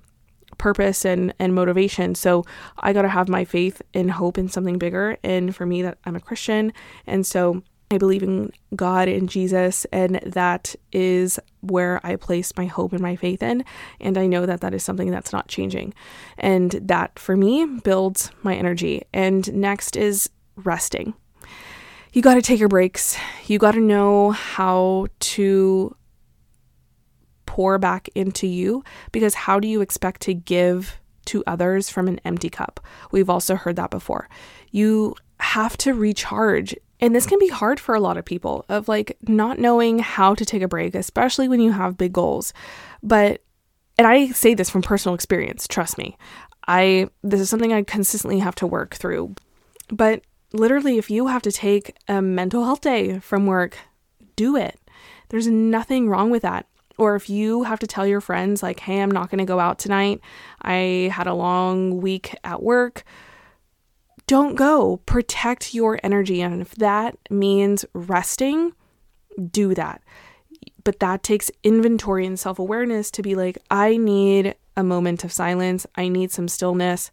purpose 0.60 1.06
and 1.06 1.34
and 1.40 1.56
motivation. 1.56 2.14
So 2.14 2.46
I 2.78 2.94
got 2.94 3.02
to 3.02 3.10
have 3.10 3.28
my 3.28 3.46
faith 3.46 3.82
and 3.96 4.12
hope 4.12 4.38
in 4.38 4.48
something 4.48 4.78
bigger. 4.78 5.18
And 5.24 5.56
for 5.56 5.66
me, 5.66 5.82
that 5.82 5.98
I'm 6.06 6.16
a 6.16 6.20
Christian, 6.20 6.72
and 7.08 7.26
so 7.26 7.64
I 7.92 7.98
believe 7.98 8.22
in 8.22 8.52
God 8.76 9.08
and 9.08 9.28
Jesus, 9.28 9.86
and 9.86 10.20
that 10.24 10.76
is 10.92 11.40
where 11.62 12.00
I 12.06 12.18
place 12.18 12.54
my 12.56 12.66
hope 12.66 12.94
and 12.94 13.02
my 13.02 13.16
faith 13.16 13.42
in. 13.42 13.66
And 14.00 14.16
I 14.16 14.28
know 14.28 14.46
that 14.46 14.62
that 14.62 14.76
is 14.76 14.84
something 14.84 15.10
that's 15.10 15.34
not 15.34 15.48
changing. 15.48 15.96
And 16.38 16.72
that 16.72 17.18
for 17.18 17.36
me 17.36 17.66
builds 17.66 18.32
my 18.44 18.56
energy. 18.56 19.04
And 19.12 19.52
next 19.54 19.96
is 19.96 20.30
resting. 20.56 21.16
You 22.14 22.22
got 22.22 22.36
to 22.36 22.44
take 22.44 22.60
your 22.60 22.70
breaks. 22.70 23.18
You 23.48 23.58
got 23.58 23.72
to 23.72 23.80
know 23.80 24.32
how 24.32 25.08
to 25.20 25.96
pour 27.50 27.80
back 27.80 28.08
into 28.14 28.46
you 28.46 28.84
because 29.12 29.34
how 29.34 29.60
do 29.60 29.68
you 29.68 29.82
expect 29.82 30.22
to 30.22 30.36
give 30.36 31.00
to 31.26 31.44
others 31.48 31.90
from 31.90 32.08
an 32.08 32.22
empty 32.24 32.48
cup? 32.48 32.80
We've 33.12 33.30
also 33.30 33.56
heard 33.56 33.76
that 33.78 33.90
before. 33.90 34.30
You 34.70 35.16
have 35.40 35.76
to 35.78 35.96
recharge. 35.96 36.76
And 37.00 37.16
this 37.16 37.26
can 37.26 37.40
be 37.40 37.48
hard 37.48 37.80
for 37.80 37.96
a 37.96 38.00
lot 38.00 38.18
of 38.18 38.24
people 38.26 38.66
of 38.70 38.88
like 38.88 39.18
not 39.28 39.58
knowing 39.58 39.98
how 39.98 40.36
to 40.36 40.46
take 40.46 40.62
a 40.62 40.68
break, 40.68 40.94
especially 40.94 41.48
when 41.48 41.60
you 41.60 41.72
have 41.72 41.98
big 41.98 42.14
goals. 42.14 42.54
But 43.02 43.42
and 43.98 44.06
I 44.06 44.28
say 44.28 44.54
this 44.54 44.70
from 44.70 44.84
personal 44.84 45.16
experience, 45.16 45.68
trust 45.68 45.98
me. 45.98 46.20
I 46.68 47.10
this 47.24 47.42
is 47.42 47.50
something 47.50 47.74
I 47.74 47.82
consistently 47.82 48.40
have 48.40 48.56
to 48.56 48.68
work 48.68 48.94
through. 48.94 49.34
But 49.88 50.22
literally 50.54 51.00
if 51.00 51.10
you 51.10 51.26
have 51.28 51.42
to 51.42 51.52
take 51.52 51.96
a 52.08 52.22
mental 52.22 52.64
health 52.64 52.82
day 52.82 53.18
from 53.18 53.48
work, 53.48 53.76
do 54.36 54.56
it. 54.56 54.80
There's 55.30 55.48
nothing 55.48 56.10
wrong 56.10 56.30
with 56.30 56.44
that. 56.44 56.68
Or 57.00 57.16
if 57.16 57.30
you 57.30 57.64
have 57.64 57.80
to 57.80 57.88
tell 57.88 58.06
your 58.06 58.20
friends, 58.20 58.62
like, 58.62 58.82
hey, 58.82 59.02
I'm 59.02 59.10
not 59.10 59.32
going 59.32 59.40
to 59.40 59.46
go 59.46 59.60
out 59.60 59.80
tonight, 59.80 60.20
I 60.62 61.10
had 61.14 61.28
a 61.28 61.34
long 61.34 62.02
week 62.02 62.36
at 62.44 62.62
work, 62.62 63.04
don't 64.28 64.56
go. 64.56 64.98
Protect 65.06 65.74
your 65.74 66.00
energy. 66.04 66.42
And 66.42 66.62
if 66.62 66.76
that 66.76 67.18
means 67.32 67.86
resting, 67.94 68.74
do 69.52 69.74
that. 69.74 70.04
But 70.84 71.00
that 71.00 71.24
takes 71.24 71.50
inventory 71.64 72.26
and 72.26 72.38
self 72.38 72.60
awareness 72.60 73.10
to 73.12 73.22
be 73.22 73.34
like, 73.34 73.58
I 73.72 73.98
need 73.98 74.56
a 74.76 74.84
moment 74.84 75.24
of 75.24 75.32
silence, 75.32 75.88
I 75.96 76.10
need 76.10 76.32
some 76.32 76.48
stillness. 76.48 77.12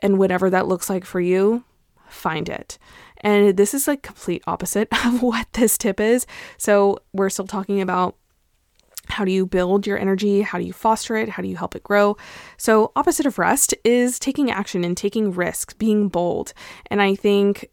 And 0.00 0.18
whatever 0.18 0.50
that 0.50 0.66
looks 0.66 0.90
like 0.90 1.04
for 1.04 1.20
you, 1.20 1.64
find 2.08 2.48
it. 2.48 2.78
And 3.22 3.56
this 3.56 3.72
is 3.72 3.86
like 3.86 4.02
complete 4.02 4.42
opposite 4.46 4.88
of 5.06 5.22
what 5.22 5.46
this 5.52 5.78
tip 5.78 6.00
is. 6.00 6.26
So 6.58 6.98
we're 7.12 7.30
still 7.30 7.46
talking 7.46 7.80
about 7.80 8.16
how 9.12 9.24
do 9.24 9.30
you 9.30 9.46
build 9.46 9.86
your 9.86 9.98
energy? 9.98 10.42
How 10.42 10.58
do 10.58 10.64
you 10.64 10.72
foster 10.72 11.16
it? 11.16 11.28
How 11.28 11.42
do 11.42 11.48
you 11.48 11.56
help 11.56 11.76
it 11.76 11.82
grow? 11.82 12.16
So, 12.56 12.92
opposite 12.96 13.26
of 13.26 13.38
rest 13.38 13.74
is 13.84 14.18
taking 14.18 14.50
action 14.50 14.84
and 14.84 14.96
taking 14.96 15.32
risks, 15.32 15.74
being 15.74 16.08
bold. 16.08 16.52
And 16.86 17.00
I 17.00 17.14
think 17.14 17.68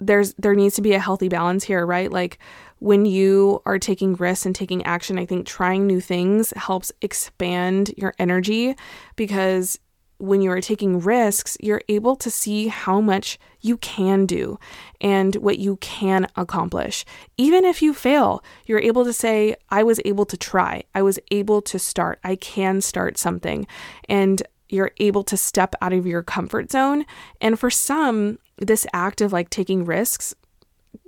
there's 0.00 0.34
there 0.34 0.54
needs 0.54 0.74
to 0.76 0.82
be 0.82 0.94
a 0.94 0.98
healthy 0.98 1.28
balance 1.28 1.64
here, 1.64 1.84
right? 1.84 2.10
Like 2.10 2.38
when 2.78 3.04
you 3.04 3.60
are 3.66 3.78
taking 3.78 4.14
risks 4.14 4.46
and 4.46 4.54
taking 4.54 4.82
action, 4.84 5.18
I 5.18 5.26
think 5.26 5.46
trying 5.46 5.86
new 5.86 6.00
things 6.00 6.52
helps 6.56 6.90
expand 7.02 7.92
your 7.96 8.14
energy 8.18 8.74
because 9.16 9.78
when 10.20 10.42
you 10.42 10.50
are 10.50 10.60
taking 10.60 11.00
risks, 11.00 11.56
you're 11.60 11.82
able 11.88 12.14
to 12.16 12.30
see 12.30 12.68
how 12.68 13.00
much 13.00 13.38
you 13.60 13.76
can 13.78 14.26
do 14.26 14.58
and 15.00 15.34
what 15.36 15.58
you 15.58 15.76
can 15.76 16.26
accomplish. 16.36 17.04
Even 17.36 17.64
if 17.64 17.82
you 17.82 17.94
fail, 17.94 18.42
you're 18.66 18.80
able 18.80 19.04
to 19.04 19.12
say, 19.12 19.56
I 19.70 19.82
was 19.82 20.00
able 20.04 20.26
to 20.26 20.36
try, 20.36 20.84
I 20.94 21.02
was 21.02 21.18
able 21.30 21.62
to 21.62 21.78
start, 21.78 22.20
I 22.22 22.36
can 22.36 22.80
start 22.80 23.18
something. 23.18 23.66
And 24.08 24.42
you're 24.68 24.92
able 24.98 25.24
to 25.24 25.36
step 25.36 25.74
out 25.80 25.92
of 25.92 26.06
your 26.06 26.22
comfort 26.22 26.70
zone. 26.70 27.04
And 27.40 27.58
for 27.58 27.70
some, 27.70 28.38
this 28.58 28.86
act 28.92 29.20
of 29.20 29.32
like 29.32 29.50
taking 29.50 29.84
risks 29.84 30.34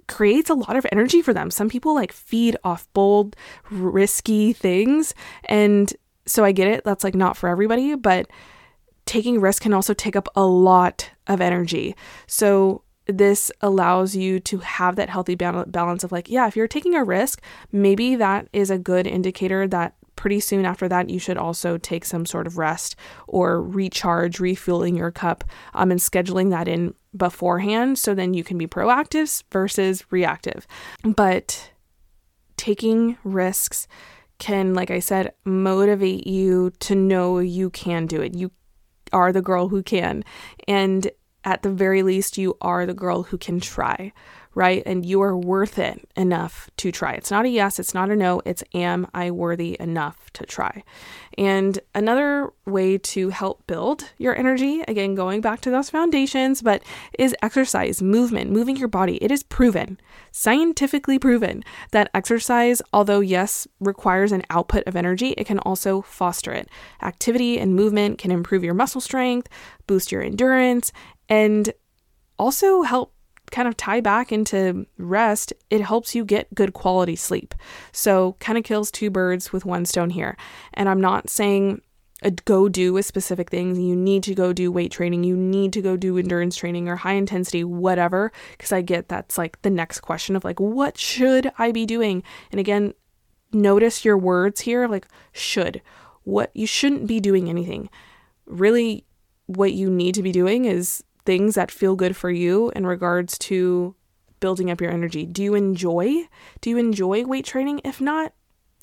creates 0.09 0.51
a 0.51 0.55
lot 0.55 0.77
of 0.77 0.87
energy 0.90 1.22
for 1.22 1.33
them. 1.33 1.51
Some 1.51 1.68
people 1.68 1.94
like 1.94 2.12
feed 2.12 2.57
off 2.64 2.88
bold, 2.92 3.37
risky 3.70 4.53
things. 4.53 5.14
And 5.44 5.92
so 6.27 6.44
I 6.44 6.53
get 6.53 6.68
it, 6.68 6.85
that's 6.85 7.05
like 7.05 7.14
not 7.14 7.37
for 7.37 7.48
everybody, 7.48 7.94
but 7.94 8.27
taking 9.07 9.41
risk 9.41 9.62
can 9.62 9.73
also 9.73 9.95
take 9.95 10.17
up 10.17 10.29
a 10.35 10.45
lot 10.45 11.11
of 11.27 11.41
energy. 11.41 11.95
So 12.27 12.83
this 13.07 13.51
allows 13.61 14.15
you 14.15 14.38
to 14.41 14.59
have 14.59 14.97
that 14.97 15.11
healthy 15.11 15.35
balance 15.35 16.05
of 16.05 16.12
like, 16.12 16.31
yeah, 16.31 16.47
if 16.47 16.57
you're 16.57 16.69
taking 16.69 16.95
a 16.95 17.05
risk, 17.05 17.43
maybe 17.73 18.17
that 18.17 18.49
is 18.53 18.71
a 18.71 18.79
good 18.79 19.07
indicator 19.07 19.67
that 19.69 19.95
pretty 20.15 20.41
soon 20.41 20.65
after 20.65 20.88
that 20.88 21.11
you 21.11 21.19
should 21.19 21.37
also 21.37 21.77
take 21.79 22.05
some 22.05 22.25
sort 22.25 22.47
of 22.47 22.59
rest 22.59 22.95
or 23.27 23.61
recharge, 23.61 24.38
refueling 24.38 24.95
your 24.95 25.11
cup, 25.11 25.43
um, 25.75 25.91
and 25.91 26.01
scheduling 26.01 26.51
that 26.51 26.69
in 26.69 26.95
beforehand 27.17 27.99
so 27.99 28.15
then 28.15 28.35
you 28.35 28.45
can 28.45 28.57
be 28.57 28.67
proactive 28.67 29.43
versus 29.51 30.05
reactive. 30.12 30.67
But 31.03 31.73
taking 32.57 33.19
risks 33.25 33.88
can, 34.38 34.75
like 34.75 34.91
I 34.91 35.01
said, 35.01 35.33
motivate 35.45 36.27
you 36.27 36.73
to 36.81 36.95
know 36.95 37.38
you 37.38 37.71
can 37.71 38.07
do 38.07 38.21
it. 38.21 38.35
You 38.35 38.53
are 39.12 39.33
the 39.33 39.42
girl 39.42 39.68
who 39.68 39.83
can. 39.83 40.25
And 40.66 41.11
at 41.44 41.62
the 41.62 41.70
very 41.70 42.03
least, 42.03 42.38
you 42.38 42.57
are 42.61 42.87
the 42.87 42.94
girl 42.94 43.25
who 43.25 43.38
can 43.38 43.61
try 43.61 44.12
right? 44.55 44.83
And 44.85 45.05
you 45.05 45.23
are 45.23 45.37
worth 45.37 45.79
it 45.79 46.09
enough 46.17 46.69
to 46.77 46.93
try. 46.93 47.12
It's 47.12 47.31
not 47.31 47.47
a 47.47 47.49
yes, 47.49 47.79
it's 47.79 47.95
not 47.95 48.11
a 48.11 48.17
no, 48.17 48.43
it's 48.45 48.62
am 48.75 49.07
I 49.15 49.31
worthy 49.31 49.77
enough 49.81 50.31
to 50.35 50.45
try? 50.45 50.85
And 51.38 51.79
another 51.95 52.53
way 52.67 52.99
to 52.99 53.31
help 53.31 53.67
build 53.67 54.11
your 54.19 54.37
energy, 54.37 54.83
again, 54.87 55.15
going 55.15 55.41
back 55.41 55.62
to 55.62 55.71
those 55.71 55.88
foundations, 55.88 56.61
but 56.61 56.83
is 57.19 57.35
exercise, 57.43 58.03
movement, 58.03 58.51
moving 58.51 58.77
your 58.77 58.88
body. 58.88 59.17
It 59.17 59.31
is 59.31 59.43
proven, 59.43 59.99
scientifically 60.31 61.19
proven, 61.19 61.62
that 61.93 62.11
exercise, 62.12 62.83
although 62.93 63.21
yes, 63.21 63.67
requires 63.81 64.33
an 64.33 64.43
output 64.51 64.85
of 64.87 64.97
energy, 64.97 65.31
it 65.38 65.47
can 65.47 65.59
also 65.61 66.03
foster 66.03 66.53
it. 66.53 66.69
Activity 67.03 67.59
and 67.59 67.75
movement 67.75 68.19
can 68.19 68.31
improve 68.31 68.62
your 68.62 68.75
muscle 68.75 69.01
strength, 69.01 69.49
boost 69.87 70.12
your 70.12 70.23
endurance, 70.23 70.93
and 71.29 71.73
also 72.38 72.83
help 72.83 73.15
kind 73.53 73.69
of 73.69 73.77
tie 73.77 74.01
back 74.01 74.33
into 74.33 74.87
rest, 74.99 75.53
it 75.71 75.81
helps 75.81 76.15
you 76.15 76.25
get 76.25 76.53
good 76.55 76.73
quality 76.73 77.15
sleep. 77.15 77.55
So, 77.93 78.37
kind 78.41 78.59
of 78.59 78.65
kills 78.65 78.91
two 78.91 79.11
birds 79.11 79.53
with 79.53 79.65
one 79.65 79.85
stone 79.85 80.11
here. 80.11 80.37
And 80.75 80.88
I'm 80.88 81.01
not 81.01 81.31
saying 81.31 81.83
uh, 82.25 82.31
go 82.45 82.69
do 82.69 82.97
a 82.97 83.03
specific 83.03 83.51
things. 83.51 83.79
You 83.79 83.95
need 83.95 84.23
to 84.25 84.35
go 84.35 84.53
do 84.53 84.73
weight 84.73 84.91
training. 84.91 85.25
You 85.25 85.37
need 85.37 85.73
to 85.75 85.83
go 85.83 85.97
do 85.97 86.19
endurance 86.19 86.57
training 86.57 86.88
or 86.88 86.97
high 86.97 87.15
intensity, 87.15 87.62
whatever. 87.62 88.33
Because 88.53 88.73
I 88.73 88.81
get 88.81 89.09
that's 89.09 89.38
like 89.38 89.61
the 89.62 89.71
next 89.71 90.01
question 90.01 90.35
of 90.35 90.45
like, 90.45 90.59
what 90.59 90.99
should 90.99 91.53
I 91.59 91.73
be 91.73 91.87
doing? 91.87 92.23
And 92.51 92.59
again, 92.59 92.95
notice 93.53 94.05
your 94.05 94.17
words 94.17 94.62
here 94.62 94.88
like 94.88 95.07
should. 95.33 95.83
What 96.25 96.51
you 96.55 96.67
shouldn't 96.67 97.07
be 97.07 97.21
doing 97.21 97.49
anything. 97.49 97.91
Really, 98.47 99.05
what 99.47 99.73
you 99.73 99.91
need 99.91 100.15
to 100.15 100.23
be 100.23 100.33
doing 100.33 100.65
is 100.65 101.03
things 101.25 101.55
that 101.55 101.71
feel 101.71 101.97
good 101.97 102.17
for 102.17 102.31
you 102.31 102.71
in 102.75 102.87
regards 102.87 103.39
to 103.39 103.95
building 104.41 104.71
up 104.71 104.81
your 104.81 104.91
energy. 104.91 105.25
Do 105.25 105.43
you 105.43 105.55
enjoy? 105.55 106.29
Do 106.61 106.71
you 106.71 106.77
enjoy 106.77 107.25
weight 107.25 107.45
training? 107.45 107.81
If 107.85 108.01
not, 108.01 108.35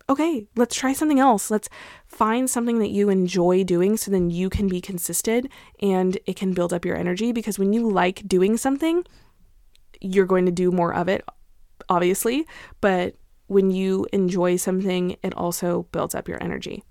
okay, 0.10 0.48
let's 0.56 0.76
try 0.76 0.94
something 0.94 1.20
else. 1.20 1.52
Let's 1.52 1.70
find 2.08 2.50
something 2.50 2.80
that 2.80 2.90
you 2.90 3.10
enjoy 3.10 3.64
doing 3.64 3.98
so 3.98 4.10
then 4.10 4.30
you 4.30 4.50
can 4.50 4.68
be 4.68 4.82
consistent 4.82 5.48
and 5.82 6.18
it 6.26 6.36
can 6.36 6.54
build 6.54 6.74
up 6.74 6.86
your 6.86 6.96
energy 6.96 7.32
because 7.32 7.60
when 7.60 7.74
you 7.74 7.90
like 7.90 8.28
doing 8.28 8.58
something, 8.58 9.06
you're 10.02 10.26
going 10.26 10.46
to 10.46 10.52
do 10.52 10.72
more 10.72 10.94
of 10.94 11.08
it, 11.08 11.24
obviously, 11.90 12.48
but 12.82 13.16
when 13.48 13.70
you 13.72 14.08
enjoy 14.14 14.56
something, 14.56 15.18
it 15.24 15.34
also 15.36 15.84
builds 15.92 16.16
up 16.16 16.28
your 16.28 16.42
energy. 16.42 16.84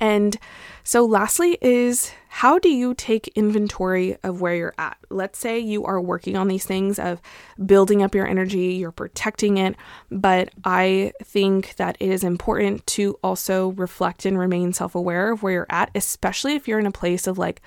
And 0.00 0.36
so, 0.84 1.04
lastly, 1.04 1.58
is 1.60 2.12
how 2.28 2.58
do 2.58 2.68
you 2.68 2.94
take 2.94 3.28
inventory 3.36 4.16
of 4.22 4.40
where 4.40 4.54
you're 4.54 4.74
at? 4.78 4.96
Let's 5.10 5.38
say 5.38 5.58
you 5.58 5.84
are 5.84 6.00
working 6.00 6.36
on 6.36 6.48
these 6.48 6.64
things 6.64 6.98
of 6.98 7.20
building 7.64 8.02
up 8.02 8.14
your 8.14 8.26
energy, 8.26 8.74
you're 8.74 8.90
protecting 8.90 9.58
it, 9.58 9.76
but 10.10 10.48
I 10.64 11.12
think 11.22 11.76
that 11.76 11.96
it 12.00 12.08
is 12.08 12.24
important 12.24 12.86
to 12.88 13.18
also 13.22 13.72
reflect 13.72 14.24
and 14.24 14.38
remain 14.38 14.72
self 14.72 14.94
aware 14.94 15.30
of 15.30 15.42
where 15.42 15.52
you're 15.52 15.66
at, 15.68 15.90
especially 15.94 16.54
if 16.54 16.66
you're 16.66 16.80
in 16.80 16.86
a 16.86 16.90
place 16.90 17.26
of 17.26 17.38
like, 17.38 17.60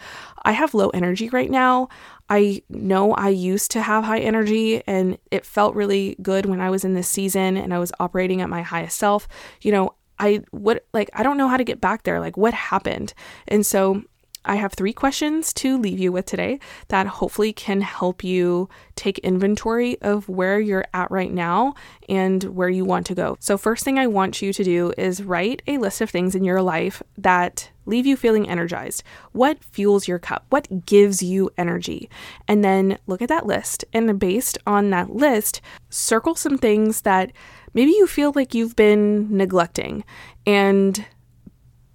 I 0.44 0.52
have 0.54 0.74
low 0.74 0.90
energy 0.90 1.30
right 1.30 1.52
now. 1.52 1.88
I 2.28 2.64
know 2.70 3.14
I 3.14 3.30
used 3.30 3.70
to 3.72 3.82
have 3.82 4.04
high 4.04 4.20
energy 4.20 4.82
and 4.88 5.20
it 5.30 5.46
felt 5.46 5.76
really 5.76 6.18
good 6.22 6.48
when 6.48 6.60
I 6.60 6.72
was 6.72 6.84
in 6.84 6.96
this 6.96 7.08
season 7.08 7.56
and 7.56 7.72
I 7.74 7.78
was 7.78 7.92
operating 8.00 8.42
at 8.42 8.50
my 8.50 8.64
highest 8.64 8.98
self. 8.98 9.28
You 9.62 9.72
know, 9.72 9.94
I 10.20 10.42
what 10.52 10.86
like 10.94 11.10
I 11.14 11.24
don't 11.24 11.38
know 11.38 11.48
how 11.48 11.58
to 11.58 11.64
get 11.64 11.82
back 11.82 12.04
there. 12.04 12.20
Like 12.20 12.38
what 12.38 12.54
happened? 12.54 13.14
And 13.48 13.66
so 13.66 14.04
I 14.46 14.56
have 14.56 14.74
three 14.74 14.94
questions 14.94 15.52
to 15.54 15.78
leave 15.78 16.00
you 16.00 16.12
with 16.12 16.26
today 16.26 16.60
that 16.90 17.08
hopefully 17.08 17.52
can 17.52 17.82
help 17.82 18.24
you 18.24 18.70
take 18.96 19.18
inventory 19.20 20.00
of 20.02 20.30
where 20.30 20.60
you're 20.60 20.86
at 20.94 21.10
right 21.10 21.32
now 21.32 21.74
and 22.08 22.44
where 22.44 22.70
you 22.70 22.86
want 22.86 23.08
to 23.08 23.16
go. 23.16 23.38
So, 23.40 23.58
first 23.58 23.84
thing 23.84 23.98
I 23.98 24.08
want 24.08 24.42
you 24.42 24.54
to 24.54 24.64
do 24.64 24.94
is 24.98 25.24
write 25.24 25.64
a 25.68 25.80
list 25.80 26.00
of 26.00 26.10
things 26.10 26.36
in 26.36 26.44
your 26.44 26.62
life 26.62 27.02
that 27.18 27.72
leave 27.88 28.06
you 28.06 28.16
feeling 28.16 28.48
energized. 28.48 29.04
What 29.32 29.64
fuels 29.64 30.08
your 30.08 30.20
cup? 30.20 30.46
What 30.50 30.86
gives 30.86 31.22
you 31.22 31.50
energy? 31.58 32.10
And 32.48 32.64
then 32.64 32.98
look 33.08 33.22
at 33.22 33.30
that 33.30 33.46
list 33.46 33.84
and 33.94 34.20
based 34.20 34.58
on 34.66 34.92
that 34.92 35.10
list, 35.10 35.62
circle 35.90 36.36
some 36.36 36.58
things 36.58 37.02
that 37.02 37.32
maybe 37.76 37.92
you 37.92 38.08
feel 38.08 38.32
like 38.34 38.56
you've 38.56 38.76
been 38.76 39.28
neglecting 39.36 40.04
and 40.48 41.06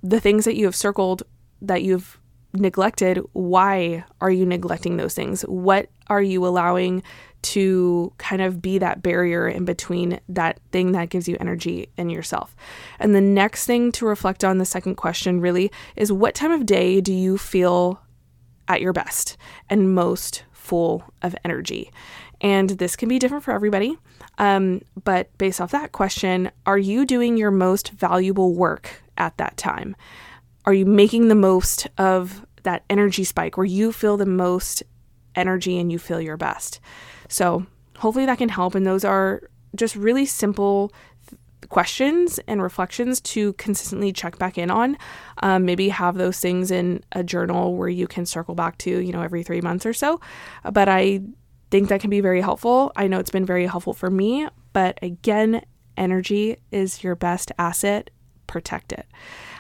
the 0.02 0.20
things 0.20 0.44
that 0.44 0.56
you 0.56 0.66
have 0.66 0.76
circled 0.76 1.24
that 1.60 1.82
you've 1.82 2.20
neglected, 2.52 3.20
why 3.32 4.04
are 4.20 4.30
you 4.30 4.46
neglecting 4.46 4.96
those 4.96 5.14
things? 5.14 5.42
What 5.42 5.88
are 6.08 6.22
you 6.22 6.46
allowing 6.46 7.02
to 7.42 8.12
kind 8.18 8.42
of 8.42 8.60
be 8.60 8.78
that 8.78 9.02
barrier 9.02 9.48
in 9.48 9.64
between 9.64 10.20
that 10.28 10.60
thing 10.72 10.92
that 10.92 11.08
gives 11.08 11.28
you 11.28 11.36
energy 11.40 11.88
and 11.96 12.10
yourself? 12.10 12.56
And 12.98 13.14
the 13.14 13.20
next 13.20 13.66
thing 13.66 13.92
to 13.92 14.06
reflect 14.06 14.44
on, 14.44 14.58
the 14.58 14.64
second 14.64 14.96
question 14.96 15.40
really, 15.40 15.70
is 15.96 16.12
what 16.12 16.34
time 16.34 16.52
of 16.52 16.66
day 16.66 17.00
do 17.00 17.12
you 17.12 17.38
feel 17.38 18.00
at 18.68 18.80
your 18.80 18.92
best 18.92 19.36
and 19.68 19.94
most 19.94 20.44
full 20.52 21.04
of 21.22 21.34
energy? 21.44 21.90
And 22.40 22.70
this 22.70 22.96
can 22.96 23.08
be 23.08 23.18
different 23.18 23.44
for 23.44 23.52
everybody. 23.52 23.98
Um, 24.38 24.82
but 25.04 25.36
based 25.38 25.60
off 25.60 25.70
that 25.72 25.92
question, 25.92 26.50
are 26.66 26.78
you 26.78 27.04
doing 27.04 27.36
your 27.36 27.50
most 27.50 27.90
valuable 27.90 28.54
work 28.54 29.02
at 29.18 29.36
that 29.36 29.56
time? 29.56 29.94
Are 30.64 30.72
you 30.72 30.86
making 30.86 31.28
the 31.28 31.34
most 31.34 31.88
of 31.98 32.46
that 32.62 32.84
energy 32.88 33.24
spike 33.24 33.56
where 33.56 33.66
you 33.66 33.92
feel 33.92 34.16
the 34.16 34.26
most 34.26 34.82
energy 35.34 35.78
and 35.78 35.92
you 35.92 35.98
feel 35.98 36.20
your 36.20 36.36
best? 36.36 36.80
So, 37.28 37.66
hopefully, 37.98 38.26
that 38.26 38.38
can 38.38 38.48
help. 38.48 38.74
And 38.74 38.86
those 38.86 39.04
are 39.04 39.42
just 39.74 39.94
really 39.96 40.26
simple 40.26 40.92
questions 41.68 42.40
and 42.46 42.62
reflections 42.62 43.20
to 43.20 43.52
consistently 43.54 44.12
check 44.12 44.38
back 44.38 44.58
in 44.58 44.70
on. 44.70 44.98
Um, 45.42 45.64
maybe 45.64 45.88
have 45.90 46.16
those 46.16 46.40
things 46.40 46.70
in 46.70 47.02
a 47.12 47.22
journal 47.22 47.76
where 47.76 47.88
you 47.88 48.06
can 48.06 48.26
circle 48.26 48.54
back 48.54 48.78
to, 48.78 48.98
you 49.00 49.12
know, 49.12 49.22
every 49.22 49.42
three 49.42 49.60
months 49.60 49.86
or 49.86 49.92
so. 49.92 50.20
But 50.70 50.88
I 50.88 51.20
think 51.70 51.88
that 51.88 52.00
can 52.00 52.10
be 52.10 52.20
very 52.20 52.40
helpful. 52.40 52.92
I 52.96 53.06
know 53.06 53.18
it's 53.18 53.30
been 53.30 53.46
very 53.46 53.66
helpful 53.66 53.94
for 53.94 54.10
me, 54.10 54.48
but 54.72 54.98
again, 55.02 55.62
energy 55.96 56.56
is 56.70 57.02
your 57.04 57.14
best 57.14 57.52
asset. 57.58 58.10
Protect 58.46 58.92
it. 58.92 59.06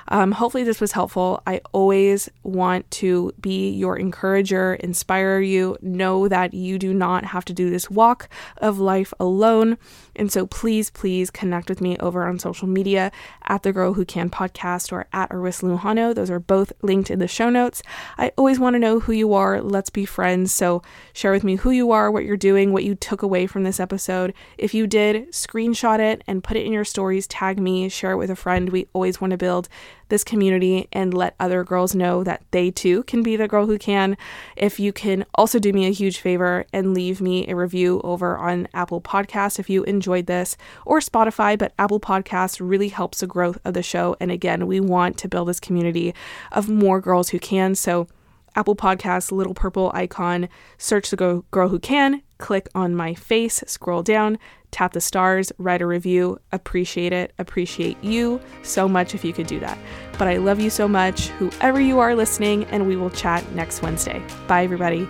Um, 0.08 0.32
hopefully, 0.32 0.64
this 0.64 0.80
was 0.80 0.92
helpful. 0.92 1.40
I 1.46 1.60
always 1.72 2.28
want 2.42 2.90
to 2.92 3.32
be 3.40 3.70
your 3.70 3.96
encourager, 3.96 4.74
inspire 4.74 5.38
you, 5.40 5.76
know 5.80 6.26
that 6.26 6.52
you 6.52 6.78
do 6.78 6.92
not 6.92 7.24
have 7.26 7.44
to 7.46 7.52
do 7.52 7.70
this 7.70 7.88
walk 7.88 8.28
of 8.56 8.80
life 8.80 9.14
alone. 9.20 9.78
And 10.20 10.30
so, 10.30 10.46
please, 10.46 10.90
please 10.90 11.30
connect 11.30 11.70
with 11.70 11.80
me 11.80 11.96
over 11.96 12.28
on 12.28 12.38
social 12.38 12.68
media 12.68 13.10
at 13.48 13.62
the 13.62 13.72
Girl 13.72 13.94
Who 13.94 14.04
Can 14.04 14.28
podcast 14.28 14.92
or 14.92 15.06
at 15.14 15.30
Arissa 15.30 15.62
Lujano. 15.62 16.14
Those 16.14 16.30
are 16.30 16.38
both 16.38 16.74
linked 16.82 17.10
in 17.10 17.20
the 17.20 17.26
show 17.26 17.48
notes. 17.48 17.82
I 18.18 18.30
always 18.36 18.60
want 18.60 18.74
to 18.74 18.78
know 18.78 19.00
who 19.00 19.14
you 19.14 19.32
are. 19.32 19.62
Let's 19.62 19.88
be 19.88 20.04
friends. 20.04 20.52
So, 20.52 20.82
share 21.14 21.32
with 21.32 21.42
me 21.42 21.56
who 21.56 21.70
you 21.70 21.90
are, 21.92 22.10
what 22.10 22.26
you're 22.26 22.36
doing, 22.36 22.70
what 22.70 22.84
you 22.84 22.94
took 22.94 23.22
away 23.22 23.46
from 23.46 23.62
this 23.62 23.80
episode. 23.80 24.34
If 24.58 24.74
you 24.74 24.86
did, 24.86 25.32
screenshot 25.32 26.00
it 26.00 26.22
and 26.26 26.44
put 26.44 26.58
it 26.58 26.66
in 26.66 26.72
your 26.72 26.84
stories, 26.84 27.26
tag 27.26 27.58
me, 27.58 27.88
share 27.88 28.12
it 28.12 28.18
with 28.18 28.28
a 28.28 28.36
friend. 28.36 28.68
We 28.68 28.88
always 28.92 29.22
want 29.22 29.30
to 29.30 29.38
build 29.38 29.70
this 30.10 30.24
community 30.24 30.88
and 30.92 31.14
let 31.14 31.34
other 31.40 31.64
girls 31.64 31.94
know 31.94 32.22
that 32.22 32.42
they 32.50 32.70
too 32.70 33.02
can 33.04 33.22
be 33.22 33.36
the 33.36 33.48
girl 33.48 33.66
who 33.66 33.78
can. 33.78 34.16
If 34.56 34.78
you 34.78 34.92
can 34.92 35.24
also 35.34 35.58
do 35.58 35.72
me 35.72 35.86
a 35.86 35.92
huge 35.92 36.18
favor 36.18 36.66
and 36.72 36.92
leave 36.94 37.20
me 37.20 37.48
a 37.48 37.56
review 37.56 38.00
over 38.04 38.36
on 38.36 38.68
Apple 38.74 39.00
Podcasts 39.00 39.58
if 39.58 39.70
you 39.70 39.82
enjoyed 39.84 40.26
this 40.26 40.56
or 40.84 41.00
Spotify, 41.00 41.58
but 41.58 41.72
Apple 41.78 42.00
Podcasts 42.00 42.60
really 42.60 42.88
helps 42.88 43.20
the 43.20 43.26
growth 43.26 43.58
of 43.64 43.74
the 43.74 43.82
show. 43.82 44.16
And 44.20 44.30
again, 44.30 44.66
we 44.66 44.80
want 44.80 45.16
to 45.18 45.28
build 45.28 45.48
this 45.48 45.60
community 45.60 46.14
of 46.52 46.68
more 46.68 47.00
girls 47.00 47.30
who 47.30 47.38
can. 47.38 47.74
So 47.74 48.06
Apple 48.56 48.76
Podcasts, 48.76 49.32
little 49.32 49.54
purple 49.54 49.90
icon, 49.94 50.48
search 50.78 51.10
the 51.10 51.42
girl, 51.50 51.68
who 51.68 51.78
can, 51.78 52.22
click 52.38 52.68
on 52.74 52.94
my 52.94 53.14
face, 53.14 53.62
scroll 53.66 54.02
down, 54.02 54.38
tap 54.70 54.92
the 54.92 55.00
stars, 55.00 55.52
write 55.58 55.82
a 55.82 55.86
review. 55.86 56.38
Appreciate 56.52 57.12
it. 57.12 57.32
Appreciate 57.38 58.02
you 58.02 58.40
so 58.62 58.88
much 58.88 59.14
if 59.14 59.24
you 59.24 59.32
could 59.32 59.46
do 59.46 59.60
that. 59.60 59.78
But 60.18 60.28
I 60.28 60.36
love 60.36 60.60
you 60.60 60.70
so 60.70 60.88
much, 60.88 61.28
whoever 61.28 61.80
you 61.80 61.98
are 61.98 62.14
listening, 62.14 62.64
and 62.66 62.86
we 62.86 62.96
will 62.96 63.10
chat 63.10 63.50
next 63.52 63.82
Wednesday. 63.82 64.22
Bye, 64.46 64.64
everybody. 64.64 65.08